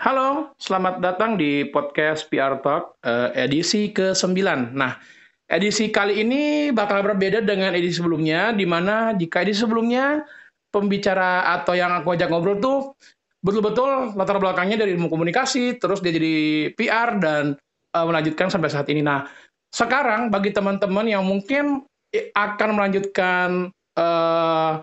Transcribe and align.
Halo, 0.00 0.56
selamat 0.56 1.04
datang 1.04 1.36
di 1.36 1.68
podcast 1.68 2.24
PR 2.32 2.56
Talk 2.64 2.96
uh, 3.04 3.36
edisi 3.36 3.92
ke-9. 3.92 4.32
Nah, 4.72 4.96
edisi 5.44 5.92
kali 5.92 6.24
ini 6.24 6.72
bakal 6.72 7.04
berbeda 7.04 7.44
dengan 7.44 7.76
edisi 7.76 8.00
sebelumnya, 8.00 8.56
di 8.56 8.64
mana 8.64 9.12
jika 9.12 9.44
edisi 9.44 9.60
sebelumnya 9.60 10.24
pembicara 10.72 11.52
atau 11.52 11.76
yang 11.76 11.92
aku 12.00 12.16
ajak 12.16 12.32
ngobrol 12.32 12.56
tuh 12.56 12.96
betul-betul 13.44 14.16
latar 14.16 14.40
belakangnya 14.40 14.80
dari 14.80 14.96
ilmu 14.96 15.12
komunikasi, 15.12 15.76
terus 15.76 16.00
dia 16.00 16.16
jadi 16.16 16.72
PR 16.80 17.20
dan 17.20 17.60
uh, 17.92 18.04
melanjutkan 18.08 18.48
sampai 18.48 18.72
saat 18.72 18.88
ini. 18.88 19.04
Nah, 19.04 19.28
sekarang 19.68 20.32
bagi 20.32 20.48
teman-teman 20.48 21.12
yang 21.12 21.28
mungkin 21.28 21.84
akan 22.32 22.70
melanjutkan 22.72 23.68
uh, 24.00 24.80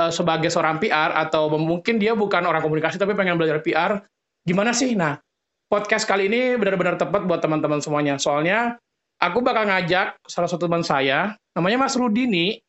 uh, 0.00 0.08
sebagai 0.08 0.48
seorang 0.48 0.80
PR 0.80 1.12
atau 1.12 1.52
mungkin 1.60 2.00
dia 2.00 2.16
bukan 2.16 2.40
orang 2.48 2.64
komunikasi 2.64 2.96
tapi 2.96 3.12
pengen 3.12 3.36
belajar 3.36 3.60
PR, 3.60 4.00
gimana 4.46 4.70
sih? 4.70 4.94
Nah, 4.94 5.18
podcast 5.66 6.06
kali 6.06 6.30
ini 6.30 6.54
benar-benar 6.54 6.94
tepat 6.94 7.26
buat 7.26 7.42
teman-teman 7.42 7.82
semuanya. 7.82 8.14
Soalnya 8.16 8.78
aku 9.18 9.42
bakal 9.42 9.66
ngajak 9.66 10.22
salah 10.24 10.46
satu 10.46 10.70
teman 10.70 10.86
saya, 10.86 11.34
namanya 11.58 11.84
Mas 11.84 11.98
Rudini. 11.98 12.62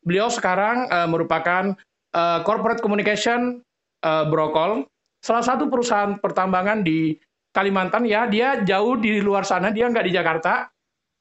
Beliau 0.00 0.32
sekarang 0.32 0.88
uh, 0.88 1.04
merupakan 1.04 1.76
uh, 2.16 2.40
corporate 2.48 2.80
communication 2.80 3.60
uh, 4.00 4.24
Brokol, 4.24 4.88
salah 5.20 5.44
satu 5.44 5.68
perusahaan 5.68 6.16
pertambangan 6.16 6.80
di 6.80 7.12
Kalimantan 7.52 8.08
ya. 8.08 8.24
Dia 8.24 8.64
jauh 8.64 8.96
di 8.96 9.20
luar 9.20 9.44
sana, 9.44 9.68
dia 9.68 9.84
nggak 9.86 10.06
di 10.08 10.12
Jakarta. 10.16 10.66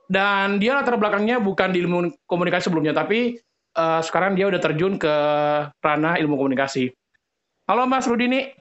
Dan 0.08 0.56
dia 0.56 0.72
latar 0.72 0.96
belakangnya 0.96 1.44
bukan 1.44 1.76
di 1.76 1.84
ilmu 1.84 2.16
komunikasi 2.24 2.72
sebelumnya, 2.72 2.96
tapi 2.96 3.36
uh, 3.76 4.00
sekarang 4.00 4.40
dia 4.40 4.48
udah 4.48 4.62
terjun 4.64 4.96
ke 4.96 5.14
ranah 5.84 6.16
ilmu 6.16 6.40
komunikasi. 6.40 6.96
Halo 7.68 7.84
Mas 7.84 8.08
Rudini. 8.08 8.57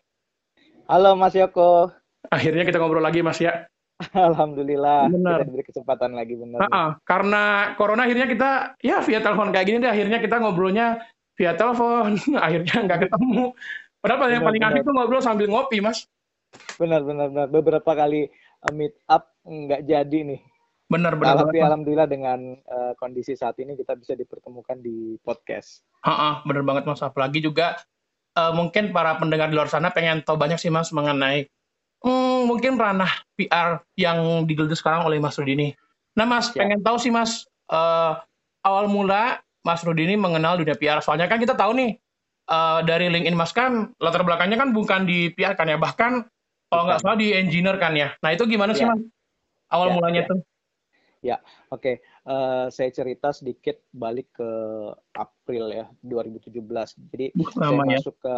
Halo 0.86 1.18
Mas 1.18 1.34
Yoko. 1.34 1.90
Akhirnya 2.30 2.62
kita 2.62 2.78
ngobrol 2.78 3.02
lagi 3.02 3.18
Mas 3.18 3.42
ya. 3.42 3.66
Alhamdulillah. 4.14 5.10
Benar. 5.10 5.42
Kita 5.42 5.46
diberi 5.50 5.64
kesempatan 5.66 6.14
lagi 6.14 6.38
benar. 6.38 6.62
Uh 6.62 6.66
-uh. 6.70 6.88
Karena 7.02 7.74
corona 7.74 8.06
akhirnya 8.06 8.30
kita 8.30 8.50
ya 8.78 9.02
via 9.02 9.18
telepon 9.18 9.50
kayak 9.50 9.66
gini 9.66 9.82
deh 9.82 9.90
akhirnya 9.90 10.22
kita 10.22 10.38
ngobrolnya 10.38 11.02
via 11.34 11.58
telepon. 11.58 12.14
akhirnya 12.46 12.76
nggak 12.86 13.00
ketemu. 13.02 13.50
Padahal 13.98 14.18
benar, 14.22 14.34
yang 14.38 14.44
paling 14.46 14.62
asik 14.62 14.82
tuh 14.86 14.94
ngobrol 14.94 15.22
sambil 15.26 15.46
ngopi 15.50 15.82
Mas. 15.82 16.06
Benar 16.78 17.02
benar 17.02 17.34
benar. 17.34 17.48
Beberapa 17.50 17.90
kali 17.90 18.30
uh, 18.62 18.70
meet 18.70 18.94
up 19.10 19.34
nggak 19.42 19.90
jadi 19.90 20.18
nih. 20.22 20.40
Benar 20.86 21.18
benar. 21.18 21.42
Tapi 21.42 21.58
banget, 21.58 21.66
alhamdulillah 21.66 22.06
dengan 22.06 22.38
uh, 22.62 22.94
kondisi 22.94 23.34
saat 23.34 23.58
ini 23.58 23.74
kita 23.74 23.98
bisa 23.98 24.14
dipertemukan 24.14 24.78
di 24.78 25.18
podcast. 25.18 25.82
Uh 26.06 26.46
benar 26.46 26.62
banget 26.62 26.86
Mas. 26.86 27.02
Apalagi 27.02 27.42
juga 27.42 27.74
uh, 28.36 28.52
mungkin 28.52 28.92
para 28.92 29.16
pendengar 29.16 29.48
di 29.48 29.56
luar 29.56 29.72
sana 29.72 29.90
pengen 29.90 30.22
tahu 30.22 30.36
banyak 30.36 30.60
sih 30.60 30.70
Mas 30.70 30.92
mengenai 30.92 31.48
hmm, 32.04 32.46
mungkin 32.46 32.76
ranah 32.76 33.10
PR 33.34 33.82
yang 33.96 34.44
digeluti 34.44 34.76
sekarang 34.76 35.08
oleh 35.08 35.18
Mas 35.18 35.40
Rudi 35.40 35.56
ini. 35.56 35.68
Nah 36.16 36.24
Mas, 36.28 36.52
ya. 36.52 36.64
pengen 36.64 36.80
tahu 36.84 36.96
sih 37.00 37.12
Mas, 37.12 37.44
uh, 37.72 38.20
awal 38.64 38.86
mula 38.88 39.40
Mas 39.66 39.82
Rudi 39.82 40.06
ini 40.06 40.14
mengenal 40.14 40.60
dunia 40.60 40.76
PR. 40.76 41.02
Soalnya 41.02 41.26
kan 41.26 41.42
kita 41.42 41.58
tahu 41.58 41.76
nih, 41.76 41.98
uh, 42.48 42.80
dari 42.86 43.10
LinkedIn 43.10 43.36
Mas 43.36 43.52
kan 43.52 43.92
latar 44.00 44.22
belakangnya 44.24 44.56
kan 44.60 44.70
bukan 44.72 45.04
di 45.04 45.32
PR 45.34 45.58
kan 45.58 45.68
ya, 45.68 45.76
bahkan 45.76 46.24
kalau 46.70 46.88
nggak 46.88 47.00
salah 47.02 47.18
di 47.18 47.34
engineer 47.36 47.76
kan 47.76 47.92
ya. 47.92 48.14
Nah 48.22 48.32
itu 48.32 48.48
gimana 48.48 48.72
ya. 48.72 48.78
sih 48.80 48.86
Mas, 48.88 49.00
awal 49.68 49.92
ya, 49.92 49.94
mulanya 49.98 50.22
ya. 50.24 50.30
tuh? 50.30 50.38
Ya, 51.24 51.36
oke. 51.74 51.82
Okay. 51.82 51.94
Uh, 52.26 52.66
saya 52.74 52.90
cerita 52.90 53.30
sedikit 53.30 53.78
balik 53.94 54.34
ke 54.34 54.50
April 55.14 55.70
ya 55.70 55.86
2017. 56.02 56.58
Jadi 57.14 57.30
Lama 57.54 57.54
saya 57.54 57.70
ya. 57.70 58.02
masuk 58.02 58.16
ke 58.18 58.36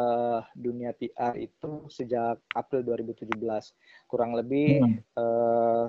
dunia 0.60 0.92
PR 0.92 1.32
itu 1.40 1.88
sejak 1.88 2.36
April 2.52 2.84
2017. 2.84 3.32
Kurang 4.04 4.36
lebih 4.36 4.84
hmm. 4.84 5.00
uh, 5.16 5.88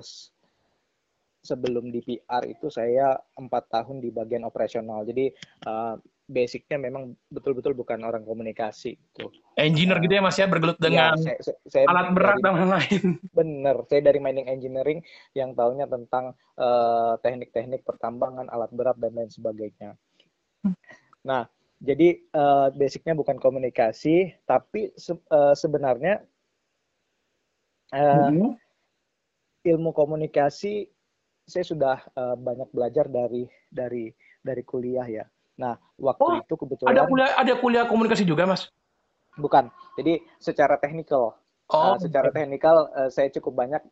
sebelum 1.44 1.92
di 1.92 2.00
PR 2.00 2.44
itu 2.48 2.72
saya 2.72 3.16
empat 3.36 3.68
tahun 3.68 4.00
di 4.00 4.08
bagian 4.08 4.48
operasional. 4.48 5.04
Jadi 5.04 5.32
uh, 5.68 6.00
basicnya 6.30 6.78
memang 6.78 7.18
betul-betul 7.26 7.74
bukan 7.74 8.06
orang 8.06 8.22
komunikasi 8.22 8.94
gitu. 8.94 9.34
Engineer 9.58 9.98
uh, 9.98 10.02
gitu 10.06 10.14
ya 10.14 10.22
mas 10.22 10.38
ya 10.38 10.46
bergelut 10.46 10.78
iya, 10.78 10.84
dengan 10.86 11.14
ya, 11.18 11.34
saya, 11.42 11.56
saya 11.66 11.84
alat 11.90 12.08
berat 12.14 12.38
dan 12.38 12.52
lain-lain. 12.54 13.02
Bener, 13.38 13.76
saya 13.90 14.00
dari 14.06 14.18
mining 14.22 14.46
engineering 14.46 15.02
yang 15.34 15.58
tahunya 15.58 15.90
tentang 15.90 16.38
uh, 16.54 17.18
teknik-teknik 17.18 17.82
pertambangan, 17.82 18.46
alat 18.46 18.70
berat 18.70 18.96
dan 19.02 19.10
lain 19.18 19.28
sebagainya. 19.28 19.98
Nah, 21.26 21.50
jadi 21.82 22.22
uh, 22.30 22.70
basicnya 22.70 23.18
bukan 23.18 23.42
komunikasi, 23.42 24.30
tapi 24.46 24.94
se 24.94 25.18
uh, 25.18 25.52
sebenarnya 25.58 26.22
uh, 27.90 28.30
hmm. 28.30 28.54
ilmu 29.66 29.90
komunikasi 29.90 30.86
saya 31.50 31.66
sudah 31.66 31.98
uh, 32.14 32.38
banyak 32.38 32.70
belajar 32.70 33.10
dari 33.10 33.50
dari 33.66 34.14
dari 34.38 34.62
kuliah 34.62 35.04
ya 35.10 35.26
Nah, 35.58 35.74
waktu 35.98 36.22
oh, 36.22 36.34
itu 36.38 36.54
kebetulan 36.54 36.90
ada 36.94 37.02
kuliah 37.08 37.30
ada 37.34 37.54
kuliah 37.58 37.84
komunikasi 37.88 38.24
juga, 38.28 38.46
Mas? 38.46 38.70
Bukan. 39.38 39.72
Jadi 39.98 40.20
secara 40.38 40.76
teknikal. 40.78 41.36
Oh, 41.70 41.94
uh, 41.94 41.96
secara 42.02 42.34
okay. 42.34 42.42
teknikal 42.42 42.90
uh, 42.94 43.10
saya 43.10 43.30
cukup 43.30 43.62
banyak 43.62 43.82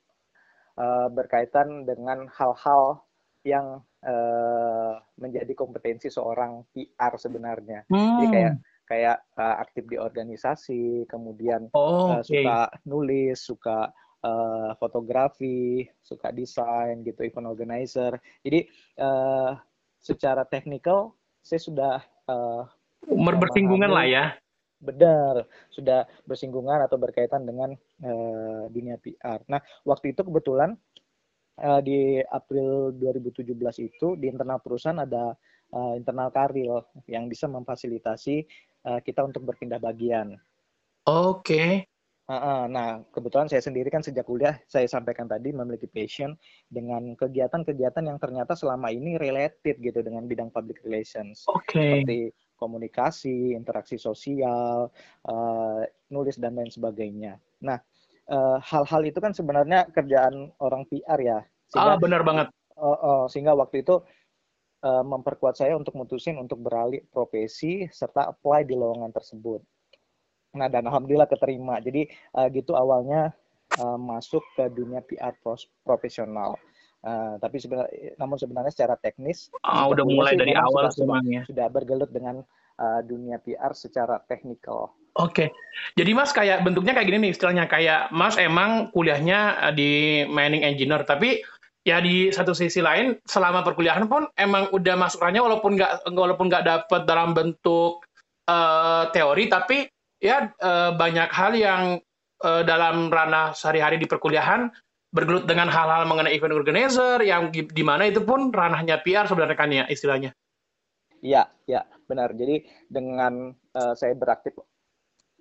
uh, 0.78 1.08
berkaitan 1.14 1.86
dengan 1.86 2.26
hal-hal 2.26 3.06
yang 3.46 3.86
uh, 4.02 4.92
menjadi 5.14 5.52
kompetensi 5.54 6.10
seorang 6.10 6.66
PR 6.74 7.14
sebenarnya. 7.18 7.86
Hmm. 7.86 8.18
Jadi 8.18 8.26
kayak 8.34 8.54
kayak 8.88 9.18
uh, 9.36 9.56
aktif 9.60 9.84
di 9.84 9.96
organisasi, 10.00 11.04
kemudian 11.06 11.68
oh, 11.76 12.18
uh, 12.18 12.22
suka 12.24 12.72
nulis, 12.88 13.36
suka 13.44 13.92
uh, 14.24 14.72
fotografi, 14.80 15.84
suka 16.00 16.32
desain 16.32 17.04
gitu, 17.04 17.20
event 17.22 17.52
organizer. 17.52 18.16
Jadi 18.40 18.64
uh, 18.98 19.54
secara 20.00 20.48
teknikal 20.48 21.17
saya 21.42 21.60
sudah 21.60 21.94
uh, 22.28 22.64
bersinggungan 23.38 23.90
lah 23.90 24.06
ya. 24.06 24.24
Benar, 24.78 25.42
sudah 25.74 26.06
bersinggungan 26.22 26.86
atau 26.86 26.94
berkaitan 27.02 27.42
dengan 27.42 27.74
uh, 28.06 28.70
dunia 28.70 28.94
PR. 29.02 29.42
Nah, 29.50 29.58
waktu 29.82 30.14
itu 30.14 30.22
kebetulan 30.22 30.78
uh, 31.58 31.82
di 31.82 32.22
April 32.30 32.94
2017 32.94 33.58
itu 33.82 34.14
di 34.14 34.30
internal 34.30 34.62
perusahaan 34.62 35.02
ada 35.02 35.34
uh, 35.74 35.94
internal 35.98 36.30
karir 36.30 36.86
yang 37.10 37.26
bisa 37.26 37.50
memfasilitasi 37.50 38.46
uh, 38.86 39.02
kita 39.02 39.26
untuk 39.26 39.42
berpindah 39.50 39.82
bagian. 39.82 40.38
Oke. 41.10 41.42
Okay. 41.42 41.97
Nah, 42.28 43.00
kebetulan 43.08 43.48
saya 43.48 43.64
sendiri 43.64 43.88
kan 43.88 44.04
sejak 44.04 44.28
kuliah 44.28 44.60
saya 44.68 44.84
sampaikan 44.84 45.24
tadi 45.24 45.48
memiliki 45.48 45.88
passion 45.88 46.36
dengan 46.68 47.16
kegiatan-kegiatan 47.16 48.04
yang 48.04 48.20
ternyata 48.20 48.52
selama 48.52 48.92
ini 48.92 49.16
related 49.16 49.80
gitu 49.80 50.04
dengan 50.04 50.28
bidang 50.28 50.52
public 50.52 50.84
relations. 50.84 51.48
Okay. 51.48 52.04
Seperti 52.04 52.20
komunikasi, 52.58 53.54
interaksi 53.56 53.96
sosial, 53.96 54.92
uh, 55.24 55.80
nulis 56.12 56.36
dan 56.36 56.58
lain 56.58 56.68
sebagainya. 56.68 57.40
Nah, 57.64 57.80
uh, 58.28 58.58
hal-hal 58.60 59.02
itu 59.06 59.18
kan 59.22 59.32
sebenarnya 59.32 59.88
kerjaan 59.94 60.52
orang 60.60 60.84
PR 60.90 61.18
ya. 61.22 61.38
Sehingga, 61.70 61.96
ah, 61.96 61.98
benar 62.02 62.22
banget. 62.26 62.52
Uh, 62.76 62.92
uh, 62.92 63.22
sehingga 63.30 63.54
waktu 63.56 63.86
itu 63.86 64.02
uh, 64.84 65.04
memperkuat 65.06 65.56
saya 65.56 65.78
untuk 65.78 65.96
mutusin 65.96 66.36
untuk 66.36 66.60
beralih 66.60 67.00
profesi 67.08 67.86
serta 67.88 68.28
apply 68.28 68.66
di 68.66 68.74
lowongan 68.76 69.14
tersebut. 69.14 69.62
Nah 70.56 70.68
dan 70.70 70.88
alhamdulillah 70.88 71.28
keterima. 71.28 71.80
Jadi 71.82 72.08
uh, 72.36 72.48
gitu 72.48 72.72
awalnya 72.78 73.34
uh, 73.76 73.98
masuk 74.00 74.40
ke 74.56 74.70
dunia 74.72 75.04
PR 75.04 75.36
profesional. 75.84 76.56
Uh, 76.98 77.38
tapi 77.38 77.62
sebenarnya, 77.62 78.18
namun 78.18 78.36
sebenarnya 78.42 78.72
secara 78.74 78.98
teknis, 78.98 79.54
oh, 79.62 79.94
udah 79.94 80.02
mulai 80.02 80.34
dari 80.34 80.50
awal 80.58 80.90
sudah, 80.90 80.94
semuanya. 80.98 81.46
Sudah 81.46 81.70
bergelut 81.70 82.10
dengan 82.10 82.42
uh, 82.74 83.00
dunia 83.06 83.38
PR 83.38 83.70
secara 83.70 84.18
teknikal. 84.26 84.90
Oke, 85.18 85.46
okay. 85.46 85.48
jadi 85.94 86.10
Mas 86.14 86.34
kayak 86.34 86.62
bentuknya 86.66 86.94
kayak 86.94 87.06
gini 87.10 87.18
nih 87.26 87.32
istilahnya 87.34 87.70
kayak 87.70 88.10
Mas 88.14 88.34
emang 88.38 88.90
kuliahnya 88.90 89.70
di 89.78 90.22
mining 90.26 90.66
engineer, 90.66 91.06
tapi 91.06 91.42
ya 91.86 92.02
di 92.02 92.34
satu 92.34 92.50
sisi 92.54 92.82
lain 92.82 93.18
selama 93.26 93.62
perkuliahan 93.62 94.10
pun 94.10 94.26
emang 94.34 94.70
udah 94.74 94.94
masukannya 94.98 95.42
walaupun 95.42 95.78
nggak 95.78 96.06
walaupun 96.10 96.46
nggak 96.50 96.66
dapet 96.66 97.02
dalam 97.06 97.30
bentuk 97.30 98.02
uh, 98.50 99.06
teori, 99.14 99.46
tapi 99.46 99.86
ya 100.18 100.50
uh, 100.58 100.94
banyak 100.94 101.30
hal 101.30 101.52
yang 101.54 101.82
uh, 102.42 102.62
dalam 102.66 103.10
ranah 103.10 103.54
sehari-hari 103.54 103.98
di 103.98 104.06
perkuliahan 104.06 104.70
bergelut 105.08 105.48
dengan 105.48 105.72
hal-hal 105.72 106.04
mengenai 106.04 106.36
event 106.36 106.52
organizer 106.52 107.24
yang 107.24 107.48
di 107.50 107.84
mana 107.84 108.04
itu 108.06 108.20
pun 108.20 108.52
ranahnya 108.52 109.00
PR 109.00 109.24
sebenarnya 109.24 109.56
kan 109.56 109.70
ya 109.72 109.84
istilahnya. 109.88 110.36
Iya, 111.18 111.50
ya 111.66 111.82
benar. 112.06 112.36
Jadi 112.36 112.62
dengan 112.86 113.50
uh, 113.74 113.94
saya 113.96 114.14
beraktif 114.14 114.54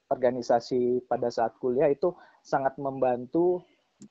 organisasi 0.08 1.06
pada 1.06 1.28
saat 1.28 1.60
kuliah 1.60 1.92
itu 1.92 2.16
sangat 2.42 2.80
membantu 2.80 3.62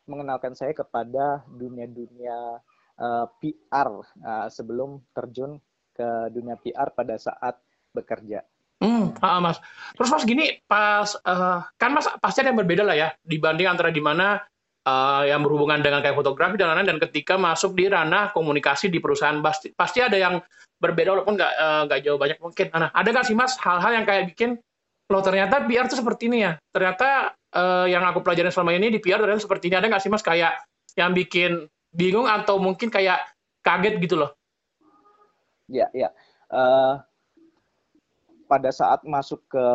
mengenalkan 0.05 0.53
saya 0.53 0.77
kepada 0.77 1.47
dunia-dunia 1.49 2.61
uh, 3.01 3.27
PR 3.41 3.89
uh, 4.03 4.49
sebelum 4.53 5.01
terjun 5.17 5.57
ke 5.97 6.29
dunia 6.31 6.61
PR 6.61 6.93
pada 6.93 7.17
saat 7.17 7.57
bekerja. 7.97 8.45
Hmm, 8.77 9.17
ah, 9.25 9.41
Mas. 9.41 9.57
Terus 9.97 10.11
Mas 10.13 10.25
gini, 10.29 10.61
pas 10.69 11.09
uh, 11.25 11.65
kan 11.81 11.91
Mas 11.97 12.07
pasti 12.21 12.45
ada 12.45 12.53
yang 12.53 12.61
berbeda 12.61 12.85
lah 12.85 12.97
ya 12.97 13.09
dibanding 13.25 13.65
antara 13.73 13.89
di 13.89 14.05
mana 14.05 14.45
uh, 14.85 15.25
yang 15.25 15.41
berhubungan 15.41 15.81
dengan 15.81 16.05
kayak 16.05 16.13
fotografi 16.13 16.61
dan 16.61 16.73
lain-lain 16.73 16.97
dan 16.97 16.99
ketika 17.09 17.41
masuk 17.41 17.73
di 17.73 17.89
ranah 17.89 18.37
komunikasi 18.37 18.93
di 18.93 19.01
perusahaan 19.01 19.41
pasti 19.41 19.73
pasti 19.73 20.05
ada 20.05 20.21
yang 20.21 20.37
berbeda 20.77 21.17
walaupun 21.17 21.41
nggak 21.41 21.53
nggak 21.89 21.99
uh, 22.01 22.05
jauh 22.05 22.21
banyak 22.21 22.39
mungkin. 22.39 22.67
Nah, 22.77 22.93
ada 22.93 23.09
nggak 23.09 23.27
sih 23.27 23.37
Mas 23.37 23.57
hal-hal 23.57 23.93
yang 23.97 24.05
kayak 24.05 24.25
bikin 24.37 24.61
loh 25.07 25.23
ternyata 25.23 25.65
PR 25.65 25.89
itu 25.89 25.97
seperti 25.97 26.29
ini 26.29 26.45
ya. 26.45 26.53
Ternyata 26.69 27.33
uh, 27.33 27.87
yang 27.89 28.05
aku 28.05 28.21
pelajarin 28.21 28.53
selama 28.53 28.77
ini 28.77 28.93
di 28.93 29.01
PR 29.01 29.25
ternyata 29.25 29.41
seperti 29.41 29.73
ini. 29.73 29.81
Ada 29.81 29.87
nggak 29.89 30.03
sih 30.05 30.13
Mas 30.13 30.21
kayak 30.21 30.53
yang 31.01 31.17
bikin 31.17 31.65
bingung 31.97 32.29
atau 32.29 32.61
mungkin 32.61 32.93
kayak 32.93 33.25
kaget 33.65 33.97
gitu 34.05 34.21
loh? 34.21 34.37
Ya, 35.67 35.89
ya. 35.97 36.13
Uh, 36.47 37.01
pada 38.47 38.71
saat 38.71 39.03
masuk 39.03 39.43
ke 39.51 39.67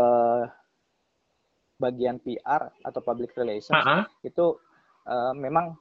bagian 1.77 2.21
PR 2.21 2.71
atau 2.85 3.01
public 3.01 3.33
relations 3.35 3.75
uh 3.75 4.03
-huh. 4.03 4.03
itu 4.21 4.55
uh, 5.09 5.33
memang 5.33 5.75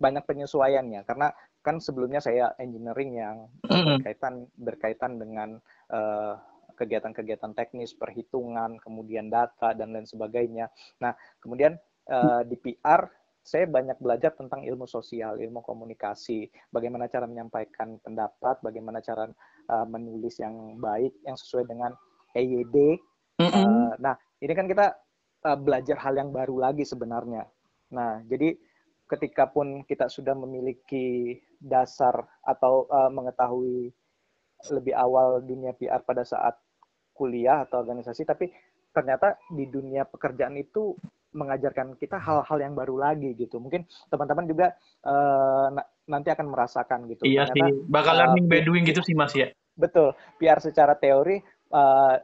banyak 0.00 0.24
penyesuaiannya 0.24 1.04
karena 1.04 1.28
kan 1.60 1.76
sebelumnya 1.76 2.24
saya 2.24 2.56
engineering 2.56 3.20
yang 3.20 3.36
berkaitan 3.60 4.48
berkaitan 4.56 5.20
dengan 5.20 5.60
uh, 5.92 6.40
kegiatan-kegiatan 6.80 7.52
teknis, 7.52 7.92
perhitungan, 7.92 8.80
kemudian 8.80 9.28
data 9.28 9.76
dan 9.76 9.92
lain 9.92 10.08
sebagainya. 10.08 10.72
Nah, 11.04 11.12
kemudian 11.36 11.76
uh, 12.08 12.40
di 12.48 12.56
PR 12.56 13.04
saya 13.40 13.64
banyak 13.64 13.96
belajar 13.98 14.36
tentang 14.36 14.62
ilmu 14.62 14.84
sosial, 14.84 15.40
ilmu 15.40 15.64
komunikasi, 15.64 16.48
bagaimana 16.68 17.08
cara 17.08 17.24
menyampaikan 17.24 17.96
pendapat, 18.04 18.60
bagaimana 18.60 19.00
cara 19.00 19.26
uh, 19.72 19.86
menulis 19.88 20.36
yang 20.38 20.76
baik, 20.76 21.16
yang 21.24 21.36
sesuai 21.36 21.64
dengan 21.66 21.96
EYD. 22.36 23.00
Mm 23.40 23.48
-hmm. 23.48 23.64
uh, 23.64 23.92
nah, 23.96 24.14
ini 24.44 24.52
kan 24.52 24.68
kita 24.68 24.92
uh, 25.48 25.58
belajar 25.58 25.96
hal 25.98 26.14
yang 26.20 26.30
baru 26.30 26.60
lagi 26.60 26.84
sebenarnya. 26.84 27.48
Nah, 27.96 28.20
jadi 28.28 28.54
ketika 29.10 29.50
pun 29.50 29.82
kita 29.88 30.06
sudah 30.06 30.36
memiliki 30.38 31.40
dasar 31.58 32.14
atau 32.46 32.86
uh, 32.86 33.10
mengetahui 33.10 33.90
lebih 34.70 34.94
awal 34.94 35.40
dunia 35.40 35.72
PR 35.74 36.04
pada 36.04 36.22
saat 36.22 36.54
kuliah 37.16 37.64
atau 37.64 37.80
organisasi, 37.80 38.28
tapi 38.28 38.52
ternyata 38.92 39.40
di 39.50 39.66
dunia 39.66 40.04
pekerjaan 40.04 40.54
itu 40.60 40.94
mengajarkan 41.30 41.94
kita 41.94 42.18
hal-hal 42.18 42.58
yang 42.58 42.74
baru 42.74 42.98
lagi 42.98 43.34
gitu. 43.38 43.62
Mungkin 43.62 43.86
teman-teman 44.10 44.46
juga 44.50 44.66
uh, 45.06 45.70
nanti 46.10 46.28
akan 46.30 46.46
merasakan 46.50 47.06
gitu. 47.10 47.22
Iya 47.26 47.46
ternyata, 47.46 47.70
sih, 47.70 47.86
bakal 47.86 48.14
learning 48.18 48.46
uh, 48.46 48.50
by 48.50 48.60
doing 48.66 48.82
gitu 48.86 49.00
sih 49.02 49.14
Mas 49.14 49.34
ya. 49.34 49.48
Betul, 49.78 50.12
PR 50.42 50.58
secara 50.58 50.98
teori 50.98 51.38
uh, 51.70 52.14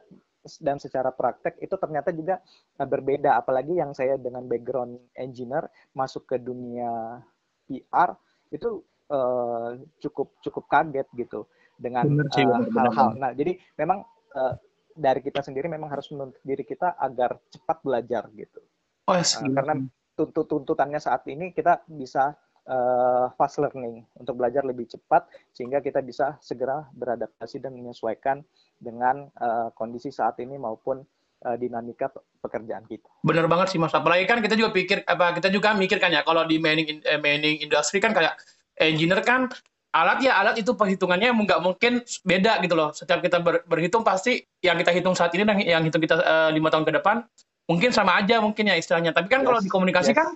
dan 0.59 0.77
secara 0.79 1.11
praktek 1.11 1.59
itu 1.59 1.75
ternyata 1.79 2.11
juga 2.11 2.39
berbeda. 2.75 3.39
Apalagi 3.39 3.79
yang 3.79 3.95
saya 3.95 4.19
dengan 4.19 4.43
background 4.47 5.11
engineer 5.15 5.67
masuk 5.95 6.27
ke 6.27 6.37
dunia 6.39 7.23
PR 7.67 8.15
itu 8.51 8.83
uh, 9.11 9.75
cukup 9.99 10.39
cukup 10.43 10.63
kaget 10.67 11.07
gitu 11.15 11.47
dengan 11.79 12.07
hal-hal. 12.31 13.07
Uh, 13.13 13.19
nah, 13.19 13.31
jadi 13.35 13.59
memang 13.79 14.03
uh, 14.35 14.55
dari 14.97 15.21
kita 15.21 15.45
sendiri 15.45 15.69
memang 15.69 15.93
harus 15.93 16.09
menuntut 16.09 16.41
diri 16.41 16.65
kita 16.65 16.97
agar 16.97 17.37
cepat 17.53 17.77
belajar 17.85 18.25
gitu. 18.33 18.59
Oh, 19.07 19.15
yes. 19.15 19.39
uh, 19.39 19.47
karena 19.47 19.87
tuntut 20.19 20.45
tuntutannya 20.51 20.99
saat 20.99 21.23
ini 21.31 21.55
kita 21.55 21.87
bisa 21.87 22.35
uh, 22.67 23.31
fast 23.39 23.57
learning 23.63 24.03
untuk 24.19 24.35
belajar 24.37 24.61
lebih 24.67 24.85
cepat 24.85 25.25
sehingga 25.55 25.79
kita 25.79 26.03
bisa 26.03 26.35
segera 26.43 26.85
beradaptasi 26.93 27.63
dan 27.63 27.73
menyesuaikan 27.73 28.43
dengan 28.77 29.31
uh, 29.39 29.71
kondisi 29.73 30.11
saat 30.11 30.37
ini 30.43 30.59
maupun 30.59 31.01
uh, 31.47 31.55
dinamika 31.55 32.11
pekerjaan 32.43 32.83
kita. 32.85 33.07
Benar 33.23 33.47
banget 33.47 33.73
sih 33.73 33.79
Mas. 33.79 33.95
Apalagi 33.95 34.27
kan 34.27 34.43
kita 34.43 34.59
juga 34.59 34.75
pikir 34.75 35.07
apa 35.07 35.33
kita 35.39 35.49
juga 35.49 35.73
mikir 35.73 35.97
kan 35.97 36.13
ya 36.13 36.21
kalau 36.27 36.43
di 36.45 36.59
mining 36.61 37.01
eh, 37.01 37.19
mining 37.19 37.63
industry 37.63 38.03
kan 38.03 38.11
kayak 38.11 38.37
engineer 38.77 39.23
kan 39.25 39.49
alat 39.95 40.21
ya 40.21 40.37
alat 40.37 40.61
itu 40.61 40.77
perhitungannya 40.77 41.33
nggak 41.33 41.61
mungkin 41.63 42.03
beda 42.21 42.61
gitu 42.61 42.75
loh. 42.77 42.93
Setiap 42.93 43.23
kita 43.23 43.41
ber, 43.41 43.65
berhitung 43.65 44.05
pasti 44.05 44.43
yang 44.61 44.77
kita 44.77 44.93
hitung 44.93 45.17
saat 45.17 45.33
ini 45.33 45.47
dan 45.47 45.57
yang 45.63 45.81
hitung 45.81 46.03
kita 46.03 46.21
lima 46.53 46.69
uh, 46.69 46.71
tahun 46.75 46.85
ke 46.85 46.93
depan 47.01 47.23
mungkin 47.67 47.91
sama 47.91 48.17
aja 48.17 48.39
mungkin 48.39 48.71
ya 48.71 48.75
istilahnya. 48.79 49.11
Tapi 49.13 49.27
kan 49.27 49.43
yes. 49.43 49.47
kalau 49.47 49.59
di 49.61 49.69
komunikasi 49.69 50.11
yes. 50.11 50.17
kan 50.17 50.29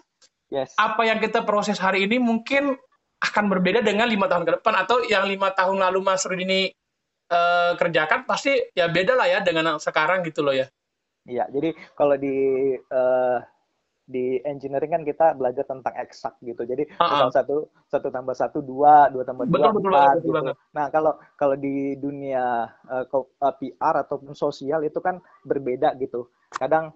Yes. 0.52 0.76
Apa 0.76 1.08
yang 1.08 1.24
kita 1.24 1.48
proses 1.48 1.80
hari 1.80 2.04
ini 2.04 2.20
mungkin 2.20 2.76
akan 3.24 3.46
berbeda 3.48 3.80
dengan 3.80 4.12
lima 4.12 4.28
tahun 4.28 4.44
ke 4.44 4.52
depan 4.60 4.84
atau 4.84 5.00
yang 5.08 5.24
lima 5.24 5.56
tahun 5.56 5.80
lalu 5.80 6.04
Mas 6.04 6.28
Rudi 6.28 6.44
ini 6.44 6.62
uh, 7.32 7.80
kerjakan 7.80 8.28
pasti 8.28 8.60
ya 8.76 8.92
beda 8.92 9.16
lah 9.16 9.32
ya 9.32 9.40
dengan 9.40 9.80
sekarang 9.80 10.28
gitu 10.28 10.44
loh 10.44 10.52
ya. 10.52 10.68
Iya, 11.24 11.48
jadi 11.54 11.72
kalau 11.96 12.20
di 12.20 12.36
uh, 12.92 13.40
di 14.12 14.44
engineering 14.44 14.92
kan 14.92 15.04
kita 15.08 15.40
belajar 15.40 15.64
tentang 15.64 15.96
eksak 15.96 16.36
gitu. 16.44 16.68
Jadi 16.68 16.84
uh 17.00 17.04
-uh. 17.08 17.30
satu 17.32 17.72
satu 17.88 18.12
tambah 18.12 18.36
satu 18.36 18.60
dua, 18.60 19.08
dua 19.08 19.24
tambah 19.24 19.48
dua 19.48 19.72
betul, 19.72 19.88
empat 19.88 20.16
betul, 20.20 20.28
gitu. 20.28 20.52
Nah 20.76 20.86
kalau 20.92 21.16
kalau 21.40 21.56
di 21.56 21.96
dunia 21.96 22.68
uh, 22.92 23.06
eh, 23.08 23.56
PR 23.56 23.96
ataupun 24.04 24.36
sosial 24.36 24.84
itu 24.84 25.00
kan 25.00 25.24
berbeda 25.48 25.96
gitu. 25.96 26.28
Kadang 26.52 26.92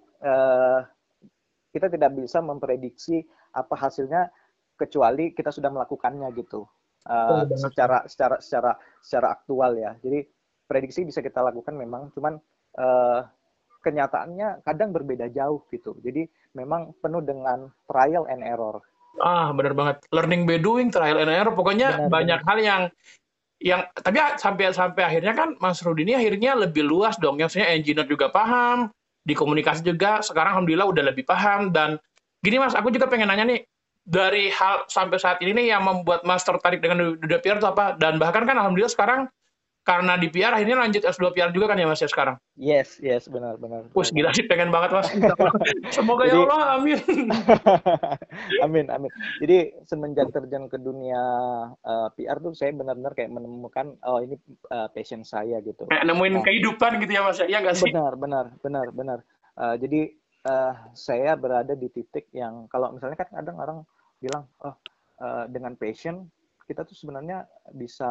kita 1.75 1.87
tidak 1.91 2.11
bisa 2.15 2.39
memprediksi 2.39 3.21
apa 3.51 3.75
hasilnya 3.75 4.31
kecuali 4.79 5.31
kita 5.35 5.51
sudah 5.51 5.71
melakukannya 5.71 6.27
gitu. 6.35 6.63
Uh, 7.05 7.45
oh, 7.45 7.57
secara 7.59 8.01
secara 8.09 8.41
secara 8.41 8.71
secara 9.03 9.27
aktual 9.35 9.77
ya. 9.77 9.93
Jadi 10.01 10.25
prediksi 10.65 11.05
bisa 11.05 11.21
kita 11.21 11.43
lakukan 11.43 11.77
memang 11.77 12.09
cuman 12.17 12.39
uh, 12.81 13.21
kenyataannya 13.85 14.65
kadang 14.65 14.89
berbeda 14.89 15.29
jauh 15.29 15.61
gitu. 15.69 15.93
Jadi 16.01 16.25
memang 16.57 16.97
penuh 17.03 17.21
dengan 17.21 17.69
trial 17.85 18.25
and 18.25 18.41
error. 18.41 18.81
Ah 19.21 19.53
benar 19.53 19.77
banget. 19.77 19.95
Learning 20.09 20.49
by 20.49 20.57
doing 20.57 20.89
trial 20.89 21.21
and 21.21 21.29
error. 21.29 21.53
Pokoknya 21.53 22.09
benar, 22.09 22.09
banyak 22.09 22.39
benar. 22.41 22.49
hal 22.49 22.57
yang 22.59 22.81
yang 23.61 23.81
tapi 23.93 24.19
sampai 24.41 24.73
sampai 24.73 25.03
akhirnya 25.05 25.33
kan 25.37 25.55
Mas 25.61 25.79
Rudi 25.85 26.03
ini 26.03 26.17
akhirnya 26.17 26.57
lebih 26.57 26.83
luas 26.83 27.15
dong. 27.21 27.37
Yang 27.37 27.61
saya 27.61 27.77
engineer 27.77 28.09
juga 28.09 28.33
paham 28.33 28.89
di 29.25 29.33
komunikasi 29.33 29.81
juga 29.81 30.21
sekarang 30.21 30.61
alhamdulillah 30.61 30.85
udah 30.85 31.03
lebih 31.09 31.25
paham 31.25 31.73
dan 31.73 31.97
Gini 32.45 32.61
Mas, 32.61 32.77
aku 32.77 32.93
juga 32.93 33.09
pengen 33.09 33.25
nanya 33.25 33.41
nih, 33.49 33.65
dari 34.05 34.53
hal 34.53 34.85
sampai 34.85 35.17
saat 35.17 35.41
ini 35.41 35.57
nih 35.57 35.73
yang 35.73 35.81
membuat 35.81 36.21
Mas 36.29 36.45
tertarik 36.45 36.77
dengan 36.77 37.17
dunia 37.17 37.41
PR 37.41 37.57
itu 37.57 37.65
apa? 37.65 37.97
Dan 37.97 38.21
bahkan 38.21 38.45
kan 38.45 38.53
alhamdulillah 38.53 38.93
sekarang 38.93 39.25
karena 39.85 40.17
di 40.17 40.33
PR 40.33 40.57
akhirnya 40.57 40.81
lanjut 40.81 41.05
S2 41.05 41.29
PR 41.37 41.53
juga 41.53 41.69
kan 41.69 41.77
ya 41.77 41.85
Mas 41.85 42.01
ya 42.01 42.09
sekarang? 42.09 42.41
Yes, 42.57 42.97
yes, 42.97 43.29
benar, 43.29 43.61
benar. 43.61 43.85
Wih, 43.93 44.09
gila 44.09 44.33
sih 44.33 44.49
pengen 44.49 44.73
banget 44.73 44.97
Mas. 44.97 45.13
Semoga 45.95 46.25
ya 46.25 46.33
Jadi, 46.33 46.41
ya 46.41 46.45
Allah, 46.49 46.61
amin. 46.73 46.99
amin, 48.65 48.85
amin. 48.89 49.11
Jadi 49.45 49.57
semenjak 49.85 50.33
terjun 50.33 50.65
ke 50.73 50.81
dunia 50.81 51.21
uh, 51.77 52.09
eh, 52.09 52.09
PR 52.17 52.41
tuh 52.41 52.57
saya 52.57 52.73
benar-benar 52.73 53.13
kayak 53.13 53.29
menemukan 53.29 53.93
oh 54.09 54.17
ini 54.25 54.41
uh, 54.73 54.89
passion 54.89 55.21
saya 55.21 55.61
gitu. 55.61 55.85
Kayak 55.85 56.09
nemuin 56.09 56.33
nah, 56.41 56.43
kehidupan 56.49 56.91
gitu 57.05 57.11
ya 57.13 57.21
Mas 57.21 57.37
ya, 57.37 57.45
iya 57.45 57.61
nggak 57.61 57.77
sih? 57.77 57.93
Benar, 57.93 58.17
benar, 58.17 58.45
benar, 58.65 58.87
benar. 58.89 59.19
Uh, 59.53 59.77
jadi 59.77 60.09
uh, 60.49 60.73
saya 60.97 61.37
berada 61.37 61.77
di 61.77 61.93
titik 61.93 62.33
yang 62.33 62.65
kalau 62.73 62.89
misalnya 62.89 63.21
kan 63.21 63.29
kadang 63.29 63.61
orang 63.61 63.77
bilang 64.17 64.49
oh 64.65 64.73
uh, 65.21 65.45
dengan 65.45 65.77
passion 65.77 66.25
kita 66.65 66.81
tuh 66.81 66.97
sebenarnya 66.97 67.45
bisa 67.77 68.09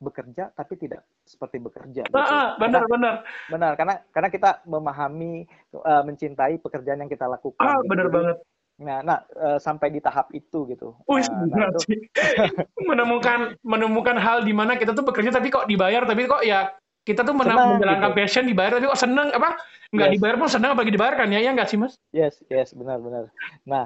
bekerja 0.00 0.48
tapi 0.56 0.74
tidak 0.80 1.04
seperti 1.22 1.60
bekerja. 1.60 2.02
Gitu. 2.08 2.16
Ah, 2.16 2.56
benar 2.56 2.88
karena, 2.88 2.90
benar. 2.90 3.14
Benar 3.52 3.72
karena 3.76 3.94
karena 4.10 4.28
kita 4.32 4.50
memahami 4.64 5.44
uh, 5.76 6.02
mencintai 6.02 6.56
pekerjaan 6.58 7.04
yang 7.04 7.12
kita 7.12 7.28
lakukan. 7.28 7.60
Ah, 7.60 7.78
gitu. 7.84 7.88
benar 7.92 8.08
banget. 8.08 8.36
Nah, 8.80 9.04
nah 9.04 9.18
uh, 9.36 9.60
sampai 9.60 9.92
di 9.92 10.00
tahap 10.00 10.32
itu 10.32 10.64
gitu. 10.72 10.96
Wih, 11.04 11.20
uh, 11.20 11.44
nah, 11.52 11.68
itu... 11.68 12.08
menemukan 12.90 13.54
menemukan 13.60 14.16
hal 14.16 14.40
di 14.40 14.56
mana 14.56 14.80
kita 14.80 14.96
tuh 14.96 15.04
bekerja 15.04 15.36
tapi 15.36 15.52
kok 15.52 15.68
dibayar 15.68 16.08
tapi 16.08 16.24
kok 16.24 16.40
ya 16.42 16.72
kita 17.04 17.24
tuh 17.24 17.36
senang, 17.36 17.76
menjalankan 17.76 18.10
gitu. 18.12 18.18
passion 18.20 18.44
dibayar 18.48 18.72
tapi 18.76 18.88
kok 18.88 19.00
seneng 19.00 19.28
apa 19.32 19.56
nggak 19.90 20.08
yes. 20.08 20.14
dibayar 20.16 20.36
pun 20.38 20.48
senang 20.48 20.70
apalagi 20.76 20.92
dibayarkan 20.94 21.28
ya 21.34 21.40
ya 21.42 21.50
nggak 21.56 21.68
sih 21.68 21.78
mas 21.80 21.96
yes 22.14 22.38
yes 22.52 22.76
benar 22.76 23.00
benar 23.02 23.32
nah 23.66 23.84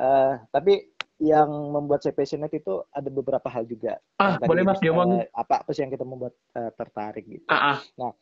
uh, 0.00 0.40
tapi 0.50 0.90
yang 1.22 1.46
membuat 1.70 2.02
saya 2.02 2.14
passionate 2.16 2.58
itu 2.58 2.82
ada 2.90 3.06
beberapa 3.06 3.46
hal 3.46 3.64
juga 3.66 3.98
ah 4.18 4.34
tadi, 4.38 4.50
boleh 4.50 4.62
mas 4.66 4.82
dia 4.82 4.90
uh, 4.90 5.22
apa 5.30 5.62
apa 5.62 5.70
sih 5.70 5.86
yang 5.86 5.92
kita 5.94 6.02
membuat 6.02 6.34
uh, 6.58 6.70
tertarik 6.74 7.24
gitu 7.26 7.46
ah, 7.48 7.76
ah. 7.76 7.78
nah 7.94 8.12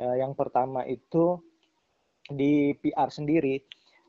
uh, 0.00 0.16
yang 0.16 0.32
pertama 0.32 0.84
itu 0.88 1.36
di 2.28 2.72
PR 2.80 3.12
sendiri 3.12 3.60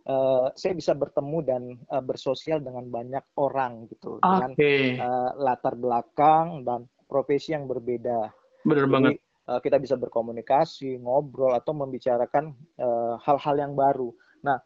uh, 0.07 0.51
saya 0.55 0.71
bisa 0.71 0.95
bertemu 0.95 1.37
dan 1.43 1.63
uh, 1.91 2.03
bersosial 2.03 2.63
dengan 2.63 2.87
banyak 2.87 3.23
orang 3.39 3.91
gitu 3.91 4.23
okay. 4.23 4.95
dengan 4.95 5.03
uh, 5.03 5.31
latar 5.35 5.75
belakang 5.75 6.63
dan 6.63 6.87
profesi 7.11 7.51
yang 7.51 7.67
berbeda 7.67 8.31
benar 8.63 8.87
banget 8.87 9.19
Eh, 9.49 9.59
kita 9.65 9.81
bisa 9.81 9.97
berkomunikasi, 9.97 11.01
ngobrol 11.01 11.57
atau 11.57 11.73
membicarakan 11.73 12.53
eh, 12.77 13.13
hal-hal 13.25 13.55
uh, 13.57 13.61
yang 13.65 13.73
baru. 13.73 14.13
Nah, 14.45 14.61